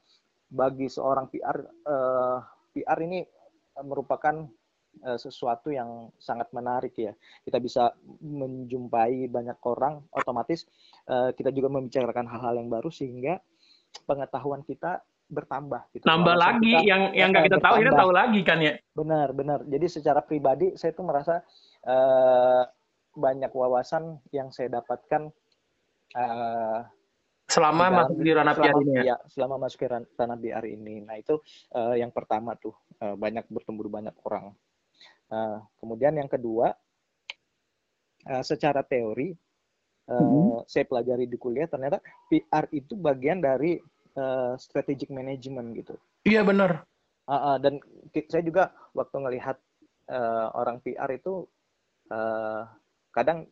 bagi 0.51 0.91
seorang 0.91 1.31
PR, 1.31 1.57
uh, 1.87 2.43
eh, 2.43 2.83
PR 2.83 2.99
ini 3.07 3.23
merupakan 3.81 4.45
uh, 5.01 5.17
sesuatu 5.17 5.73
yang 5.73 6.13
sangat 6.21 6.53
menarik 6.53 6.93
ya. 6.93 7.13
Kita 7.41 7.57
bisa 7.57 7.89
menjumpai 8.21 9.25
banyak 9.31 9.57
orang, 9.65 10.05
otomatis 10.13 10.69
uh, 11.09 11.33
kita 11.33 11.49
juga 11.49 11.73
membicarakan 11.73 12.29
hal-hal 12.29 12.61
yang 12.61 12.69
baru 12.69 12.93
sehingga 12.93 13.41
pengetahuan 14.05 14.61
kita 14.61 15.01
bertambah. 15.33 15.89
Gitu. 15.97 16.05
Nambah 16.05 16.35
lagi 16.37 16.73
kita, 16.77 16.85
yang 16.85 17.01
yang 17.17 17.33
nggak 17.33 17.49
kita 17.49 17.59
tahu, 17.63 17.81
kita 17.81 17.93
tahu 17.97 18.11
lagi 18.13 18.41
kan 18.45 18.59
ya. 18.61 18.77
Benar, 18.93 19.33
benar. 19.33 19.59
Jadi 19.65 19.85
secara 19.89 20.21
pribadi 20.21 20.77
saya 20.77 20.93
tuh 20.93 21.05
merasa 21.09 21.41
uh, 21.89 22.63
banyak 23.13 23.49
wawasan 23.53 24.21
yang 24.33 24.49
saya 24.49 24.81
dapatkan 24.81 25.29
uh, 26.17 26.81
selama 27.49 27.85
dalam, 27.85 27.97
masuk 28.01 28.17
di 28.23 28.31
ranah 28.33 28.55
PR 28.57 28.75
ini 28.81 28.93
ya? 28.97 29.03
ya 29.03 29.17
selama 29.29 29.55
masuk 29.61 29.77
ke 29.85 29.87
ranah 29.91 30.37
PR 30.39 30.65
ini 30.65 30.95
nah 31.05 31.15
itu 31.19 31.37
uh, 31.77 31.93
yang 31.93 32.09
pertama 32.09 32.57
tuh 32.57 32.73
uh, 33.03 33.15
banyak 33.19 33.43
bertemu 33.51 33.79
banyak 33.91 34.15
orang 34.23 34.55
uh, 35.27 35.59
kemudian 35.83 36.15
yang 36.15 36.31
kedua 36.31 36.71
uh, 38.31 38.43
secara 38.43 38.79
teori 38.87 39.35
uh, 40.07 40.15
hmm. 40.15 40.63
saya 40.63 40.87
pelajari 40.87 41.27
di 41.27 41.35
kuliah 41.35 41.67
ternyata 41.67 41.99
PR 42.31 42.71
itu 42.71 42.95
bagian 42.95 43.43
dari 43.43 43.75
uh, 44.15 44.55
strategic 44.55 45.11
management 45.11 45.75
gitu 45.75 45.99
iya 46.23 46.47
benar 46.47 46.87
uh, 47.27 47.35
uh, 47.35 47.55
dan 47.59 47.83
saya 48.31 48.43
juga 48.47 48.71
waktu 48.95 49.15
ngelihat 49.19 49.59
uh, 50.07 50.47
orang 50.55 50.79
PR 50.79 51.11
itu 51.11 51.43
uh, 52.11 52.63
kadang 53.11 53.47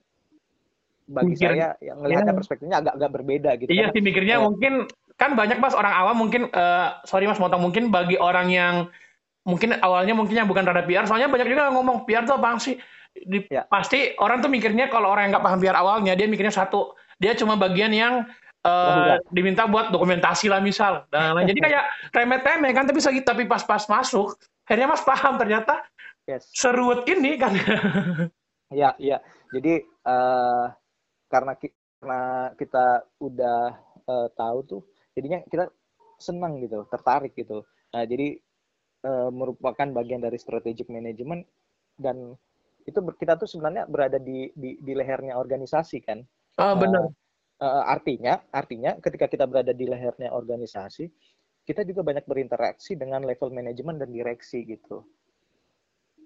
bagi 1.12 1.36
Mikir, 1.36 1.50
saya 1.52 1.76
yang 1.84 2.00
melihatnya 2.00 2.32
ya. 2.32 2.40
perspektifnya 2.40 2.78
agak-agak 2.80 3.12
berbeda 3.12 3.52
gitu. 3.60 3.70
Iya 3.74 3.92
sih 3.92 4.00
mikirnya 4.00 4.40
uh, 4.40 4.48
mungkin 4.48 4.88
kan 5.20 5.36
banyak 5.36 5.60
mas 5.60 5.76
orang 5.76 5.92
awam 5.92 6.18
mungkin 6.18 6.48
uh, 6.56 7.04
sorry 7.04 7.28
mas 7.28 7.38
motong 7.38 7.60
mungkin 7.60 7.92
bagi 7.92 8.16
orang 8.16 8.48
yang 8.48 8.76
mungkin 9.48 9.78
awalnya 9.82 10.14
mungkin 10.14 10.36
yang 10.38 10.50
bukan 10.50 10.66
rada 10.66 10.86
PR 10.86 11.06
soalnya 11.10 11.30
banyak 11.30 11.50
juga 11.50 11.74
ngomong 11.74 12.06
PR 12.06 12.26
tuh 12.26 12.38
apa 12.38 12.58
sih? 12.62 12.78
Di, 13.12 13.44
ya. 13.52 13.68
pasti 13.68 14.16
orang 14.24 14.40
tuh 14.40 14.48
mikirnya 14.48 14.88
kalau 14.88 15.12
orang 15.12 15.28
yang 15.28 15.32
nggak 15.36 15.46
paham 15.46 15.60
PR 15.60 15.76
awalnya 15.76 16.16
dia 16.16 16.32
mikirnya 16.32 16.56
satu 16.56 16.96
dia 17.20 17.36
cuma 17.36 17.60
bagian 17.60 17.92
yang 17.92 18.24
uh, 18.64 19.20
diminta 19.36 19.68
buat 19.68 19.92
dokumentasi 19.92 20.48
lah 20.48 20.64
misal 20.64 21.04
dan 21.12 21.36
lain 21.36 21.52
jadi 21.52 21.60
kayak 21.60 21.84
remeh-temeh 22.16 22.72
kan 22.72 22.88
tapi 22.88 23.04
tapi 23.20 23.44
pas-pas 23.52 23.84
masuk 23.92 24.40
akhirnya 24.64 24.88
mas 24.88 25.04
paham 25.04 25.36
ternyata 25.36 25.84
yes. 26.24 26.48
seruat 26.56 27.04
ini 27.10 27.36
kan. 27.36 27.54
Ya 28.72 28.96
ya 28.96 29.20
jadi 29.52 29.84
uh, 30.08 30.72
karena 31.28 31.60
karena 32.00 32.56
kita 32.56 33.04
udah 33.20 33.60
uh, 34.08 34.28
tahu 34.32 34.58
tuh 34.64 34.82
jadinya 35.12 35.44
kita 35.52 35.68
senang 36.16 36.56
gitu 36.64 36.88
tertarik 36.88 37.36
gitu. 37.36 37.68
Nah 37.92 38.08
jadi 38.08 38.40
uh, 39.06 39.30
merupakan 39.30 39.88
bagian 39.92 40.22
dari 40.22 40.38
strategic 40.38 40.88
management 40.88 41.46
dan 41.98 42.36
itu 42.86 42.98
kita 43.18 43.38
tuh 43.38 43.46
sebenarnya 43.46 43.86
berada 43.86 44.18
di 44.18 44.50
di, 44.58 44.82
di 44.82 44.94
lehernya 44.98 45.38
organisasi 45.38 46.02
kan? 46.02 46.26
Oh, 46.58 46.74
benar. 46.78 47.10
uh, 47.62 47.66
uh, 47.66 47.84
artinya 47.90 48.42
artinya 48.50 48.98
ketika 48.98 49.30
kita 49.30 49.46
berada 49.46 49.72
di 49.72 49.86
lehernya 49.86 50.34
organisasi 50.34 51.10
kita 51.62 51.86
juga 51.86 52.02
banyak 52.02 52.26
berinteraksi 52.26 52.98
dengan 52.98 53.22
level 53.22 53.54
manajemen 53.54 54.02
dan 54.02 54.10
direksi 54.10 54.66
gitu. 54.66 55.06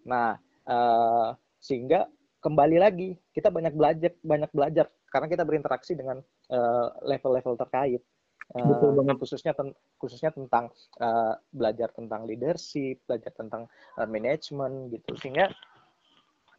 Nah 0.08 0.39
uh, 0.65 1.36
sehingga 1.60 2.08
kembali 2.39 2.77
lagi 2.77 3.17
kita 3.36 3.51
banyak 3.51 3.74
belajar 3.75 4.12
banyak 4.24 4.51
belajar 4.53 4.86
karena 5.10 5.27
kita 5.32 5.48
berinteraksi 5.48 5.96
dengan 5.96 6.20
eh, 6.51 6.88
level-level 7.08 7.55
uh, 7.55 7.60
terkait. 7.63 8.01
uh, 8.03 8.14
Betul 8.54 8.94
banget. 8.94 9.18
khususnya 9.18 9.58
ten 9.58 9.74
khususnya 9.98 10.30
tentang 10.30 10.70
uh, 11.02 11.34
belajar 11.50 11.90
tentang 11.92 12.30
leadership 12.30 13.02
belajar 13.10 13.34
tentang 13.34 13.66
uh, 13.98 14.06
manajemen 14.06 14.94
gitu 14.94 15.18
sehingga 15.18 15.50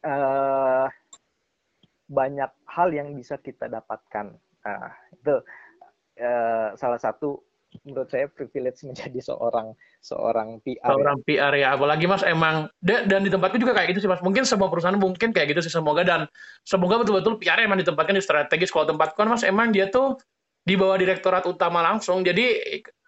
uh, 0.02 0.90
banyak 2.11 2.50
hal 2.66 2.88
yang 2.90 3.14
bisa 3.14 3.38
kita 3.38 3.71
dapatkan 3.71 4.35
nah, 4.66 4.93
itu 5.14 5.35
uh, 6.19 6.75
salah 6.75 6.99
satu 6.99 7.38
menurut 7.85 8.09
saya 8.09 8.26
privilege 8.31 8.83
menjadi 8.87 9.21
seorang 9.21 9.75
seorang 10.00 10.62
PR. 10.64 10.87
Seorang 10.87 11.19
ya. 11.23 11.26
PR 11.26 11.52
ya, 11.59 11.69
apalagi 11.76 12.07
Mas 12.09 12.25
emang 12.25 12.71
dan 12.81 13.21
di 13.21 13.28
tempatku 13.28 13.59
juga 13.61 13.76
kayak 13.76 13.93
gitu 13.93 14.07
sih 14.07 14.11
Mas. 14.11 14.23
Mungkin 14.23 14.49
semua 14.49 14.71
perusahaan 14.71 14.97
mungkin 14.97 15.35
kayak 15.35 15.52
gitu 15.52 15.61
sih 15.66 15.73
semoga 15.75 16.07
dan 16.07 16.31
semoga 16.62 17.02
betul-betul 17.02 17.37
PR 17.43 17.61
emang 17.61 17.76
ditempatkan 17.83 18.16
di 18.16 18.23
strategis. 18.25 18.73
Kalau 18.73 18.88
tempatku 18.88 19.19
kan 19.19 19.28
Mas 19.28 19.45
emang 19.45 19.75
dia 19.75 19.90
tuh 19.90 20.16
di 20.66 20.75
bawah 20.75 20.99
direktorat 20.99 21.46
utama 21.46 21.80
langsung. 21.80 22.26
Jadi 22.26 22.58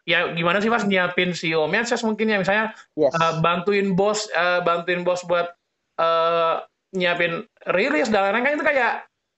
ya 0.07 0.31
gimana 0.33 0.63
sih 0.63 0.71
Mas 0.71 0.87
nyiapin 0.87 1.35
CEO 1.35 1.67
Menses 1.67 2.01
mungkin 2.07 2.31
ya 2.31 2.39
misalnya 2.41 2.73
yes. 2.95 3.13
uh, 3.19 3.43
bantuin 3.43 3.93
bos 3.93 4.31
uh, 4.33 4.63
bantuin 4.63 5.03
bos 5.03 5.27
buat 5.27 5.53
uh, 5.99 6.63
nyiapin 6.95 7.45
rilis 7.75 8.09
dan 8.09 8.31
lain-lain 8.31 8.47
kan 8.47 8.55
itu 8.57 8.65
kayak 8.65 8.93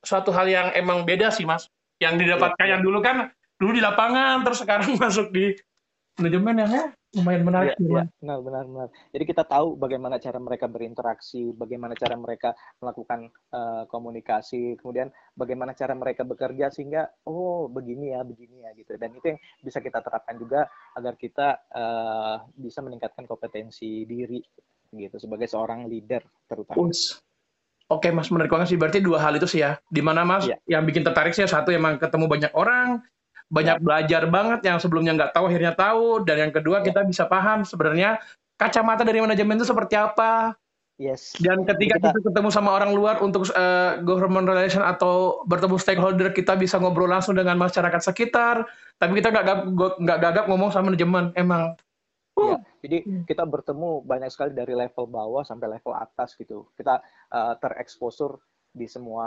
suatu 0.05 0.31
hal 0.31 0.47
yang 0.47 0.71
emang 0.77 1.09
beda 1.09 1.33
sih 1.33 1.49
Mas. 1.49 1.67
Yang 1.99 2.29
didapatkan 2.29 2.67
yeah. 2.69 2.73
yang 2.77 2.83
dulu 2.85 3.01
kan 3.01 3.33
dulu 3.57 3.73
di 3.75 3.83
lapangan 3.83 4.45
terus 4.45 4.61
sekarang 4.63 4.95
masuk 5.03 5.33
di 5.33 5.57
manajemen 6.21 6.61
yang 6.61 6.71
ya 6.71 6.85
lumayan 7.11 7.43
menarik 7.43 7.75
ya, 7.75 7.83
ya, 7.83 8.05
benar 8.23 8.39
benar 8.39 8.65
benar. 8.71 8.89
Jadi 9.11 9.25
kita 9.27 9.43
tahu 9.43 9.75
bagaimana 9.75 10.23
cara 10.23 10.39
mereka 10.39 10.71
berinteraksi 10.71 11.51
bagaimana 11.59 11.99
cara 11.99 12.15
mereka 12.15 12.55
melakukan 12.79 13.27
uh, 13.51 13.83
komunikasi 13.91 14.79
kemudian 14.79 15.11
bagaimana 15.35 15.75
cara 15.75 15.99
mereka 15.99 16.23
bekerja 16.23 16.71
sehingga 16.71 17.11
oh 17.27 17.67
begini 17.67 18.15
ya 18.15 18.23
begini 18.23 18.63
ya 18.63 18.71
gitu. 18.79 18.95
Dan 18.95 19.11
itu 19.19 19.35
yang 19.35 19.41
bisa 19.59 19.83
kita 19.83 19.99
terapkan 19.99 20.39
juga 20.39 20.71
agar 20.95 21.19
kita 21.19 21.49
uh, 21.75 22.47
bisa 22.55 22.79
meningkatkan 22.79 23.27
kompetensi 23.27 24.07
diri 24.07 24.39
gitu. 24.95 25.19
Sebagai 25.19 25.51
seorang 25.51 25.91
leader 25.91 26.23
terutama. 26.47 26.79
Uts. 26.79 27.19
Oke 27.91 28.15
mas 28.15 28.31
menarik 28.31 28.55
banget 28.55 28.71
sih. 28.71 28.79
Berarti 28.79 29.03
dua 29.03 29.19
hal 29.19 29.35
itu 29.35 29.51
sih 29.51 29.67
ya. 29.67 29.75
Di 29.91 29.99
mana 29.99 30.23
mas 30.23 30.47
ya. 30.47 30.55
yang 30.71 30.87
bikin 30.87 31.03
tertarik 31.03 31.35
sih 31.35 31.43
satu 31.43 31.75
emang 31.75 31.99
ketemu 31.99 32.31
banyak 32.31 32.53
orang 32.55 33.03
banyak 33.51 33.77
ya. 33.77 33.83
belajar 33.83 34.23
banget 34.31 34.61
yang 34.63 34.79
sebelumnya 34.79 35.13
nggak 35.19 35.35
tahu 35.35 35.51
akhirnya 35.51 35.75
tahu 35.75 36.23
dan 36.23 36.49
yang 36.49 36.53
kedua 36.55 36.81
ya. 36.81 36.87
kita 36.87 37.03
bisa 37.03 37.27
paham 37.27 37.67
sebenarnya 37.67 38.23
kacamata 38.55 39.03
dari 39.03 39.19
manajemen 39.19 39.59
itu 39.59 39.67
seperti 39.67 39.99
apa 39.99 40.55
Yes. 41.01 41.33
Dan 41.41 41.65
ketika 41.65 41.97
kita, 41.97 42.13
kita 42.13 42.29
ketemu 42.29 42.53
sama 42.53 42.77
orang 42.77 42.93
luar 42.93 43.25
untuk 43.25 43.49
uh, 43.57 44.05
government 44.05 44.45
relation 44.45 44.85
atau 44.85 45.41
bertemu 45.49 45.81
stakeholder, 45.81 46.29
kita 46.29 46.61
bisa 46.61 46.77
ngobrol 46.77 47.09
langsung 47.09 47.41
dengan 47.41 47.57
masyarakat 47.57 48.05
sekitar. 48.05 48.69
Tapi 49.01 49.17
kita 49.17 49.33
nggak 49.33 49.81
nggak 49.97 50.19
gagap 50.21 50.45
ngomong 50.53 50.69
sama 50.69 50.93
manajemen, 50.93 51.33
emang. 51.41 51.73
Uh. 52.37 52.53
Ya, 52.53 52.57
jadi 52.85 53.25
kita 53.25 53.49
bertemu 53.49 54.05
banyak 54.05 54.29
sekali 54.29 54.53
dari 54.53 54.77
level 54.77 55.09
bawah 55.09 55.41
sampai 55.41 55.73
level 55.73 55.97
atas 55.97 56.37
gitu. 56.37 56.69
Kita 56.77 57.01
uh, 57.33 57.57
tereksposur 57.57 58.37
di 58.71 58.87
semua 58.87 59.27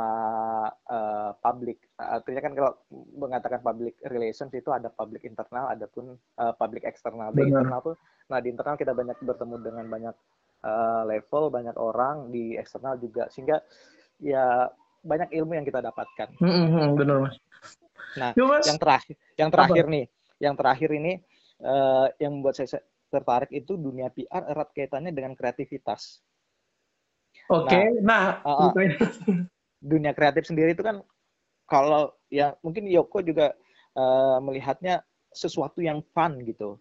uh, 0.72 1.32
public. 1.44 1.84
Artinya 2.00 2.42
kan 2.42 2.54
kalau 2.56 2.72
mengatakan 3.20 3.60
public 3.60 4.00
relations 4.08 4.56
itu 4.56 4.72
ada 4.72 4.88
public 4.88 5.28
internal, 5.28 5.68
ada 5.68 5.84
pun 5.92 6.16
uh, 6.16 6.54
public 6.56 6.88
eksternal. 6.88 7.36
Di 7.36 7.44
internal 7.44 7.84
tuh, 7.84 7.96
nah 8.32 8.40
di 8.40 8.48
internal 8.50 8.80
kita 8.80 8.96
banyak 8.96 9.20
bertemu 9.20 9.56
dengan 9.60 9.86
banyak 9.92 10.16
uh, 10.64 11.04
level, 11.04 11.52
banyak 11.52 11.76
orang, 11.76 12.32
di 12.32 12.56
eksternal 12.56 12.96
juga, 12.98 13.28
sehingga 13.28 13.60
ya 14.24 14.72
banyak 15.04 15.36
ilmu 15.36 15.60
yang 15.60 15.68
kita 15.68 15.84
dapatkan. 15.84 16.40
Mm-hmm, 16.40 16.88
benar 16.96 17.18
mas. 17.28 17.36
Nah, 18.16 18.32
Yo, 18.40 18.48
mas. 18.48 18.64
yang 18.64 18.80
terakhir, 18.80 19.16
yang 19.36 19.50
terakhir 19.52 19.86
Apa? 19.86 19.94
nih, 19.94 20.06
yang 20.40 20.56
terakhir 20.56 20.90
ini 20.96 21.14
uh, 21.60 22.08
yang 22.16 22.40
membuat 22.40 22.56
saya 22.56 22.80
tertarik 23.12 23.52
itu 23.52 23.76
dunia 23.76 24.10
PR 24.10 24.48
erat 24.50 24.72
kaitannya 24.72 25.12
dengan 25.12 25.36
kreativitas. 25.36 26.24
Oke, 27.52 27.76
okay. 27.76 27.86
nah, 28.00 28.40
nah 28.46 28.72
uh, 28.72 28.72
dunia 29.84 30.16
kreatif 30.16 30.48
sendiri 30.48 30.72
itu 30.72 30.84
kan 30.84 31.04
kalau 31.68 32.16
ya 32.32 32.56
mungkin 32.64 32.88
Yoko 32.88 33.20
juga 33.20 33.52
uh, 34.00 34.40
melihatnya 34.40 35.04
sesuatu 35.34 35.84
yang 35.84 36.00
fun 36.16 36.40
gitu. 36.48 36.80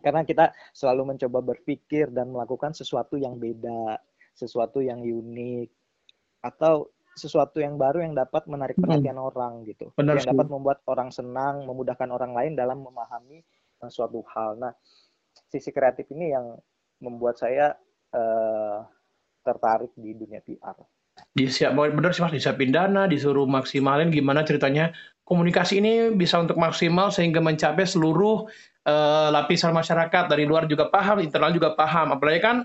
Karena 0.00 0.20
kita 0.20 0.52
selalu 0.76 1.16
mencoba 1.16 1.40
berpikir 1.40 2.12
dan 2.12 2.28
melakukan 2.28 2.76
sesuatu 2.76 3.16
yang 3.16 3.40
beda, 3.40 3.96
sesuatu 4.36 4.84
yang 4.84 5.00
unik, 5.00 5.68
atau 6.44 6.92
sesuatu 7.16 7.62
yang 7.62 7.80
baru 7.80 8.04
yang 8.04 8.12
dapat 8.12 8.44
menarik 8.44 8.76
hmm. 8.76 8.84
perhatian 8.84 9.16
hmm. 9.16 9.28
orang 9.32 9.52
gitu, 9.64 9.88
Benar 9.96 10.20
yang 10.20 10.28
sih. 10.28 10.32
dapat 10.36 10.46
membuat 10.52 10.78
orang 10.84 11.08
senang, 11.08 11.64
memudahkan 11.64 12.10
orang 12.12 12.36
lain 12.36 12.52
dalam 12.52 12.84
memahami 12.84 13.40
uh, 13.80 13.88
suatu 13.88 14.20
hal. 14.28 14.60
Nah, 14.60 14.76
sisi 15.48 15.72
kreatif 15.72 16.04
ini 16.12 16.36
yang 16.36 16.52
membuat 17.00 17.40
saya 17.40 17.72
uh, 18.12 18.84
tertarik 19.44 19.92
di 19.94 20.16
dunia 20.16 20.40
PR. 20.40 20.74
Disiap, 21.36 21.76
benar 21.78 22.10
sih 22.10 22.26
mas, 22.26 22.34
disiapin 22.34 22.74
dana, 22.74 23.06
disuruh 23.06 23.46
maksimalin 23.46 24.10
gimana 24.10 24.42
ceritanya 24.42 24.90
komunikasi 25.22 25.78
ini 25.78 26.10
bisa 26.10 26.42
untuk 26.42 26.58
maksimal 26.58 27.14
sehingga 27.14 27.38
mencapai 27.38 27.86
seluruh 27.86 28.50
uh, 28.88 29.28
lapisan 29.30 29.70
masyarakat 29.70 30.26
dari 30.26 30.42
luar 30.42 30.66
juga 30.66 30.90
paham, 30.90 31.22
internal 31.22 31.54
juga 31.54 31.78
paham. 31.78 32.18
Apalagi 32.18 32.42
kan 32.42 32.56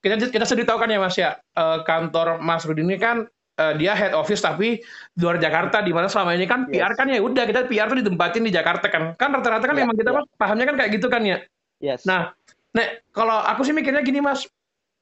kita 0.00 0.32
kita 0.32 0.44
sudah 0.48 0.64
tahu 0.64 0.78
kan 0.80 0.88
ya 0.88 0.98
mas 0.98 1.16
ya 1.16 1.36
uh, 1.60 1.84
kantor 1.84 2.40
Mas 2.40 2.64
Rudi 2.64 2.80
ini 2.80 2.96
kan 2.96 3.28
uh, 3.60 3.74
dia 3.76 3.92
head 3.92 4.16
office 4.16 4.40
tapi 4.40 4.80
luar 5.20 5.36
Jakarta 5.36 5.84
di 5.84 5.92
mana 5.92 6.08
selama 6.08 6.32
ini 6.32 6.48
kan 6.48 6.64
yes. 6.72 6.80
PR 6.80 6.92
kan 6.96 7.06
ya 7.12 7.20
udah 7.20 7.44
kita 7.44 7.68
PR 7.68 7.86
tuh 7.92 8.00
ditempatin 8.00 8.48
di 8.48 8.52
Jakarta 8.52 8.88
kan 8.88 9.12
kan 9.20 9.28
rata-rata 9.28 9.68
kan 9.68 9.76
yeah, 9.76 9.84
memang 9.84 9.96
kita 10.00 10.10
yeah. 10.16 10.24
pahamnya 10.40 10.66
kan 10.72 10.76
kayak 10.80 10.90
gitu 10.96 11.06
kan 11.12 11.22
ya. 11.28 11.38
Yes. 11.80 12.08
Nah, 12.08 12.32
nek 12.72 13.04
kalau 13.12 13.36
aku 13.44 13.60
sih 13.64 13.76
mikirnya 13.76 14.00
gini 14.00 14.24
mas 14.24 14.48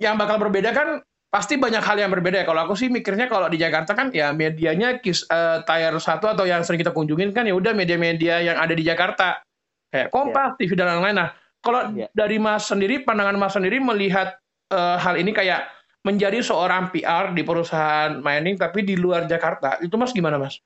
yang 0.03 0.19
bakal 0.19 0.39
berbeda 0.43 0.75
kan 0.75 1.03
pasti 1.29 1.61
banyak 1.61 1.85
hal 1.85 1.97
yang 2.01 2.11
berbeda 2.13 2.43
ya. 2.43 2.47
Kalau 2.49 2.65
aku 2.69 2.75
sih 2.75 2.89
mikirnya 2.89 3.29
kalau 3.29 3.49
di 3.53 3.61
Jakarta 3.61 3.93
kan 3.93 4.09
ya 4.13 4.33
medianya 4.33 5.01
kis, 5.01 5.29
uh, 5.29 5.61
tier 5.65 5.93
satu 6.01 6.33
atau 6.33 6.49
yang 6.49 6.65
sering 6.65 6.81
kita 6.81 6.93
kunjungin 6.93 7.37
kan 7.37 7.45
ya 7.45 7.53
udah 7.53 7.77
media-media 7.77 8.41
yang 8.41 8.57
ada 8.57 8.73
di 8.73 8.85
Jakarta 8.85 9.45
kayak 9.93 10.09
Kompas, 10.13 10.57
yeah. 10.57 10.59
TV 10.61 10.71
dan 10.77 10.87
lain-lain. 10.99 11.17
Nah, 11.17 11.31
kalau 11.61 11.81
yeah. 11.93 12.09
dari 12.17 12.41
Mas 12.41 12.69
sendiri, 12.69 13.05
pandangan 13.05 13.37
Mas 13.37 13.53
sendiri 13.53 13.81
melihat 13.81 14.41
uh, 14.73 14.97
hal 14.97 15.21
ini 15.21 15.33
kayak 15.37 15.69
menjadi 16.05 16.41
seorang 16.41 16.89
PR 16.89 17.37
di 17.37 17.43
perusahaan 17.45 18.17
mining 18.25 18.57
tapi 18.57 18.81
di 18.81 18.97
luar 18.97 19.29
Jakarta, 19.29 19.77
itu 19.85 19.93
Mas 20.01 20.17
gimana 20.17 20.41
Mas? 20.41 20.57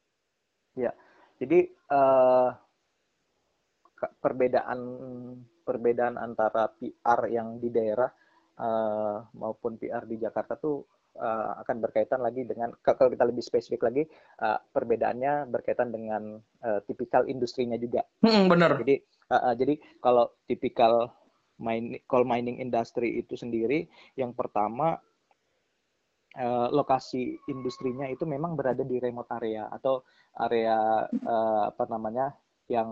Ya, 0.78 0.94
jadi 1.42 1.66
uh, 1.90 2.54
perbedaan 4.22 4.78
perbedaan 5.62 6.18
antara 6.18 6.70
PR 6.78 7.20
yang 7.30 7.58
di 7.62 7.70
daerah 7.70 8.10
uh, 8.58 9.24
maupun 9.36 9.80
PR 9.80 10.04
di 10.04 10.20
Jakarta 10.20 10.58
tuh 10.58 10.84
uh, 11.16 11.60
akan 11.64 11.76
berkaitan 11.80 12.20
lagi 12.20 12.44
dengan 12.48 12.72
kalau 12.80 13.12
kita 13.12 13.24
lebih 13.28 13.44
spesifik 13.44 13.88
lagi 13.88 14.02
uh, 14.42 14.58
perbedaannya 14.60 15.48
berkaitan 15.48 15.92
dengan 15.92 16.40
uh, 16.64 16.80
tipikal 16.84 17.28
industrinya 17.28 17.76
juga. 17.76 18.04
Hmm, 18.24 18.48
benar. 18.48 18.80
Jadi 18.80 18.96
uh, 19.32 19.34
uh, 19.34 19.54
jadi 19.56 19.74
kalau 20.00 20.28
tipikal 20.48 21.12
mine, 21.60 22.00
coal 22.08 22.24
mining 22.24 22.60
industry 22.60 23.20
itu 23.20 23.36
sendiri 23.36 23.86
yang 24.16 24.32
pertama 24.32 24.96
uh, 26.36 26.68
lokasi 26.72 27.36
industrinya 27.48 28.08
itu 28.08 28.24
memang 28.24 28.56
berada 28.56 28.82
di 28.84 28.96
remote 28.96 29.30
area 29.36 29.68
atau 29.68 30.04
area 30.40 31.04
uh, 31.06 31.62
apa 31.68 31.84
namanya 31.92 32.32
yang 32.68 32.88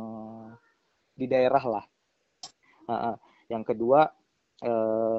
di 1.16 1.24
daerah 1.24 1.64
lah. 1.64 1.84
Uh, 2.88 3.14
uh. 3.14 3.16
Yang 3.50 3.74
kedua 3.74 4.06
uh, 4.62 5.18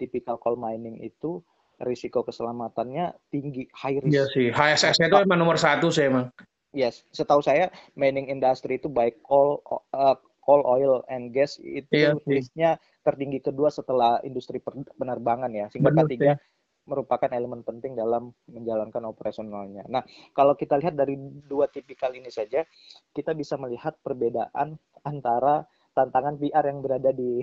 tipikal 0.00 0.40
coal 0.40 0.56
mining 0.56 0.96
itu 1.04 1.44
risiko 1.84 2.24
keselamatannya 2.24 3.12
tinggi, 3.32 3.68
high 3.72 4.00
risk. 4.00 4.12
Iya 4.12 4.24
sih, 4.32 4.46
HSS 4.52 5.00
itu 5.00 5.16
emang 5.16 5.40
nomor 5.40 5.56
satu 5.56 5.88
sih 5.88 6.08
emang. 6.08 6.28
Yes, 6.70 7.02
setahu 7.10 7.42
saya 7.42 7.72
mining 7.98 8.30
industry 8.30 8.78
itu 8.78 8.86
baik 8.86 9.18
coal, 9.26 9.58
uh, 9.90 10.16
coal, 10.44 10.62
oil, 10.62 11.02
and 11.10 11.34
gas 11.34 11.58
itu 11.58 11.90
iya 11.90 12.14
risknya 12.28 12.70
tertinggi 13.02 13.42
kedua 13.42 13.72
setelah 13.72 14.22
industri 14.22 14.62
penerbangan 14.94 15.50
ya, 15.50 15.66
sehingga 15.72 15.90
Benar, 15.90 16.06
ketiga 16.06 16.32
sih. 16.36 16.46
merupakan 16.86 17.30
elemen 17.32 17.66
penting 17.66 17.98
dalam 17.98 18.30
menjalankan 18.46 19.02
operasionalnya. 19.08 19.88
Nah, 19.90 20.04
kalau 20.36 20.54
kita 20.54 20.78
lihat 20.78 20.94
dari 20.94 21.18
dua 21.48 21.66
tipikal 21.66 22.12
ini 22.14 22.30
saja, 22.30 22.62
kita 23.10 23.34
bisa 23.34 23.58
melihat 23.58 23.98
perbedaan 24.04 24.78
antara 25.02 25.64
tantangan 25.96 26.38
VR 26.38 26.70
yang 26.70 26.80
berada 26.84 27.10
di 27.10 27.42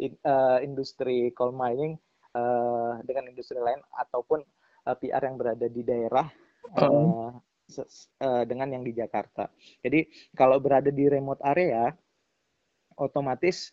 uh, 0.00 0.58
industri 0.62 1.30
coal 1.36 1.52
mining 1.52 1.98
uh, 2.36 3.00
dengan 3.04 3.28
industri 3.28 3.58
lain 3.60 3.80
ataupun 3.96 4.40
uh, 4.42 4.90
eh, 4.92 4.96
PR 4.98 5.22
yang 5.28 5.36
berada 5.36 5.66
di 5.68 5.82
daerah 5.84 6.26
uh, 6.78 7.32
uh, 7.32 8.42
dengan 8.48 8.68
yang 8.72 8.84
di 8.84 8.92
Jakarta. 8.96 9.48
Jadi 9.82 10.08
kalau 10.36 10.58
berada 10.58 10.88
di 10.88 11.08
remote 11.08 11.42
area, 11.44 11.92
otomatis 12.96 13.72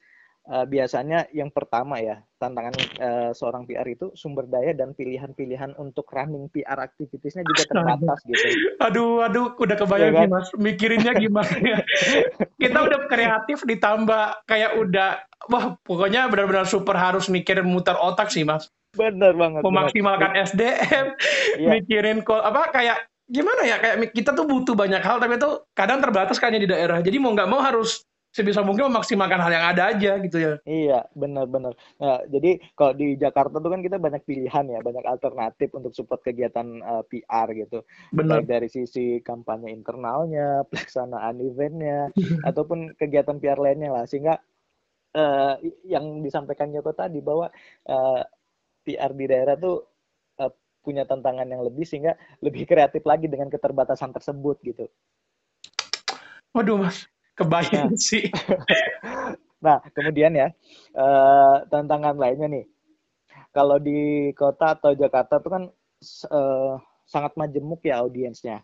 uh, 0.49 0.65
biasanya 0.65 1.29
yang 1.31 1.53
pertama 1.53 2.01
ya 2.01 2.25
tantangan 2.41 2.75
uh, 2.99 3.31
seorang 3.31 3.69
PR 3.69 3.85
itu 3.85 4.09
sumber 4.17 4.49
daya 4.49 4.73
dan 4.73 4.97
pilihan-pilihan 4.97 5.77
untuk 5.77 6.09
running 6.09 6.49
PR 6.49 6.81
aktivitasnya 6.81 7.45
juga 7.45 7.63
terbatas 7.69 8.19
gitu. 8.25 8.45
Aduh, 8.81 9.21
aduh, 9.23 9.53
udah 9.59 9.75
kebayang 9.77 10.15
ya 10.15 10.25
kan? 10.25 10.29
mas, 10.33 10.49
mikirinnya 10.57 11.13
gimana? 11.15 11.83
Kita 12.61 12.79
udah 12.79 12.99
kreatif 13.11 13.61
ditambah 13.67 14.47
kayak 14.49 14.71
udah, 14.79 15.21
wah 15.51 15.75
pokoknya 15.83 16.31
benar-benar 16.31 16.65
super 16.65 16.97
harus 16.97 17.29
mikirin 17.29 17.67
muter 17.67 17.95
otak 17.99 18.33
sih 18.33 18.47
mas. 18.47 18.71
Bener 18.95 19.37
banget. 19.37 19.61
Memaksimalkan 19.61 20.33
bener. 20.33 20.47
SDM, 20.49 21.05
ya. 21.61 21.69
mikirin 21.77 22.17
kok 22.25 22.41
apa 22.41 22.73
kayak 22.73 22.97
gimana 23.29 23.61
ya 23.61 23.77
kayak 23.77 24.09
kita 24.09 24.33
tuh 24.33 24.49
butuh 24.49 24.73
banyak 24.73 25.05
hal 25.05 25.21
tapi 25.21 25.37
itu 25.37 25.61
kadang 25.77 26.01
terbatas 26.01 26.41
kayaknya 26.41 26.61
di 26.65 26.69
daerah. 26.73 26.97
Jadi 27.03 27.21
mau 27.21 27.35
nggak 27.35 27.49
mau 27.51 27.61
harus 27.61 28.08
sebisa 28.29 28.61
mungkin 28.61 28.93
memaksimalkan 28.93 29.41
hal 29.41 29.51
yang 29.51 29.65
ada 29.73 29.83
aja 29.89 30.11
gitu 30.21 30.37
ya. 30.37 30.53
Iya, 30.63 30.99
benar-benar. 31.17 31.73
Nah, 31.97 32.21
jadi 32.29 32.61
kalau 32.77 32.93
di 32.93 33.17
Jakarta 33.17 33.57
tuh 33.57 33.71
kan 33.73 33.81
kita 33.81 33.97
banyak 33.97 34.21
pilihan 34.21 34.65
ya, 34.69 34.79
banyak 34.85 35.05
alternatif 35.05 35.73
untuk 35.73 35.97
support 35.97 36.21
kegiatan 36.21 36.81
uh, 36.85 37.01
eh, 37.01 37.03
PR 37.09 37.47
gitu. 37.57 37.81
Benar. 38.13 38.45
Baik 38.45 38.47
dari 38.47 38.69
sisi 38.69 39.17
kampanye 39.25 39.73
internalnya, 39.73 40.61
pelaksanaan 40.69 41.41
eventnya, 41.41 42.13
ataupun 42.49 42.93
kegiatan 43.01 43.41
PR 43.41 43.57
lainnya 43.57 43.89
lah. 43.89 44.05
Sehingga 44.05 44.37
uh, 45.17 45.57
yang 45.85 46.21
disampaikan 46.21 46.69
Joko 46.69 46.93
tadi 46.93 47.21
bahwa 47.23 47.49
uh, 47.89 48.21
eh, 48.21 48.23
PR 48.85 49.11
di 49.17 49.25
daerah 49.25 49.57
tuh 49.57 49.89
uh, 50.37 50.51
punya 50.85 51.05
tantangan 51.09 51.49
yang 51.49 51.65
lebih 51.65 51.85
sehingga 51.85 52.13
lebih 52.45 52.69
kreatif 52.69 53.01
lagi 53.05 53.25
dengan 53.25 53.49
keterbatasan 53.49 54.13
tersebut 54.13 54.57
gitu. 54.61 54.85
Waduh 56.53 56.81
mas, 56.81 57.05
Kebayang 57.39 57.95
nah. 57.95 57.99
sih. 57.99 58.27
nah, 59.65 59.79
kemudian 59.95 60.35
ya, 60.35 60.51
uh, 60.91 61.63
tantangan 61.71 62.19
lainnya 62.19 62.51
nih. 62.51 62.65
Kalau 63.55 63.79
di 63.79 64.29
kota 64.35 64.75
atau 64.75 64.91
Jakarta 64.93 65.39
tuh 65.39 65.51
kan 65.51 65.63
uh, 66.29 66.75
sangat 67.07 67.33
majemuk 67.39 67.81
ya 67.87 68.03
audiensnya. 68.03 68.61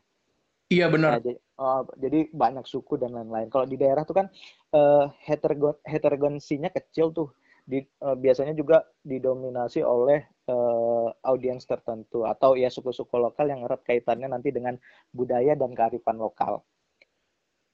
Iya 0.68 0.90
benar. 0.90 1.18
Nah, 1.18 1.22
jadi, 1.22 1.38
uh, 1.62 1.82
jadi 1.98 2.20
banyak 2.34 2.66
suku 2.66 2.98
dan 2.98 3.14
lain-lain. 3.16 3.48
Kalau 3.54 3.66
di 3.70 3.78
daerah 3.78 4.04
tuh 4.04 4.18
kan 4.18 4.28
uh, 4.74 5.08
heterogon 5.24 5.78
heterogensinya 5.88 6.70
kecil 6.74 7.16
tuh. 7.16 7.30
Di, 7.66 7.82
uh, 8.06 8.14
biasanya 8.14 8.54
juga 8.54 8.86
didominasi 9.02 9.82
oleh 9.82 10.22
uh, 10.54 11.10
audiens 11.26 11.66
tertentu 11.66 12.22
atau 12.22 12.54
ya 12.54 12.70
suku-suku 12.70 13.18
lokal 13.18 13.50
yang 13.50 13.66
erat 13.66 13.82
kaitannya 13.82 14.30
nanti 14.30 14.54
dengan 14.54 14.78
budaya 15.10 15.58
dan 15.58 15.74
kearifan 15.74 16.22
lokal. 16.22 16.62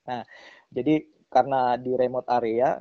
Nah, 0.07 0.21
jadi 0.71 1.05
karena 1.31 1.77
di 1.79 1.91
remote 1.95 2.27
area 2.27 2.79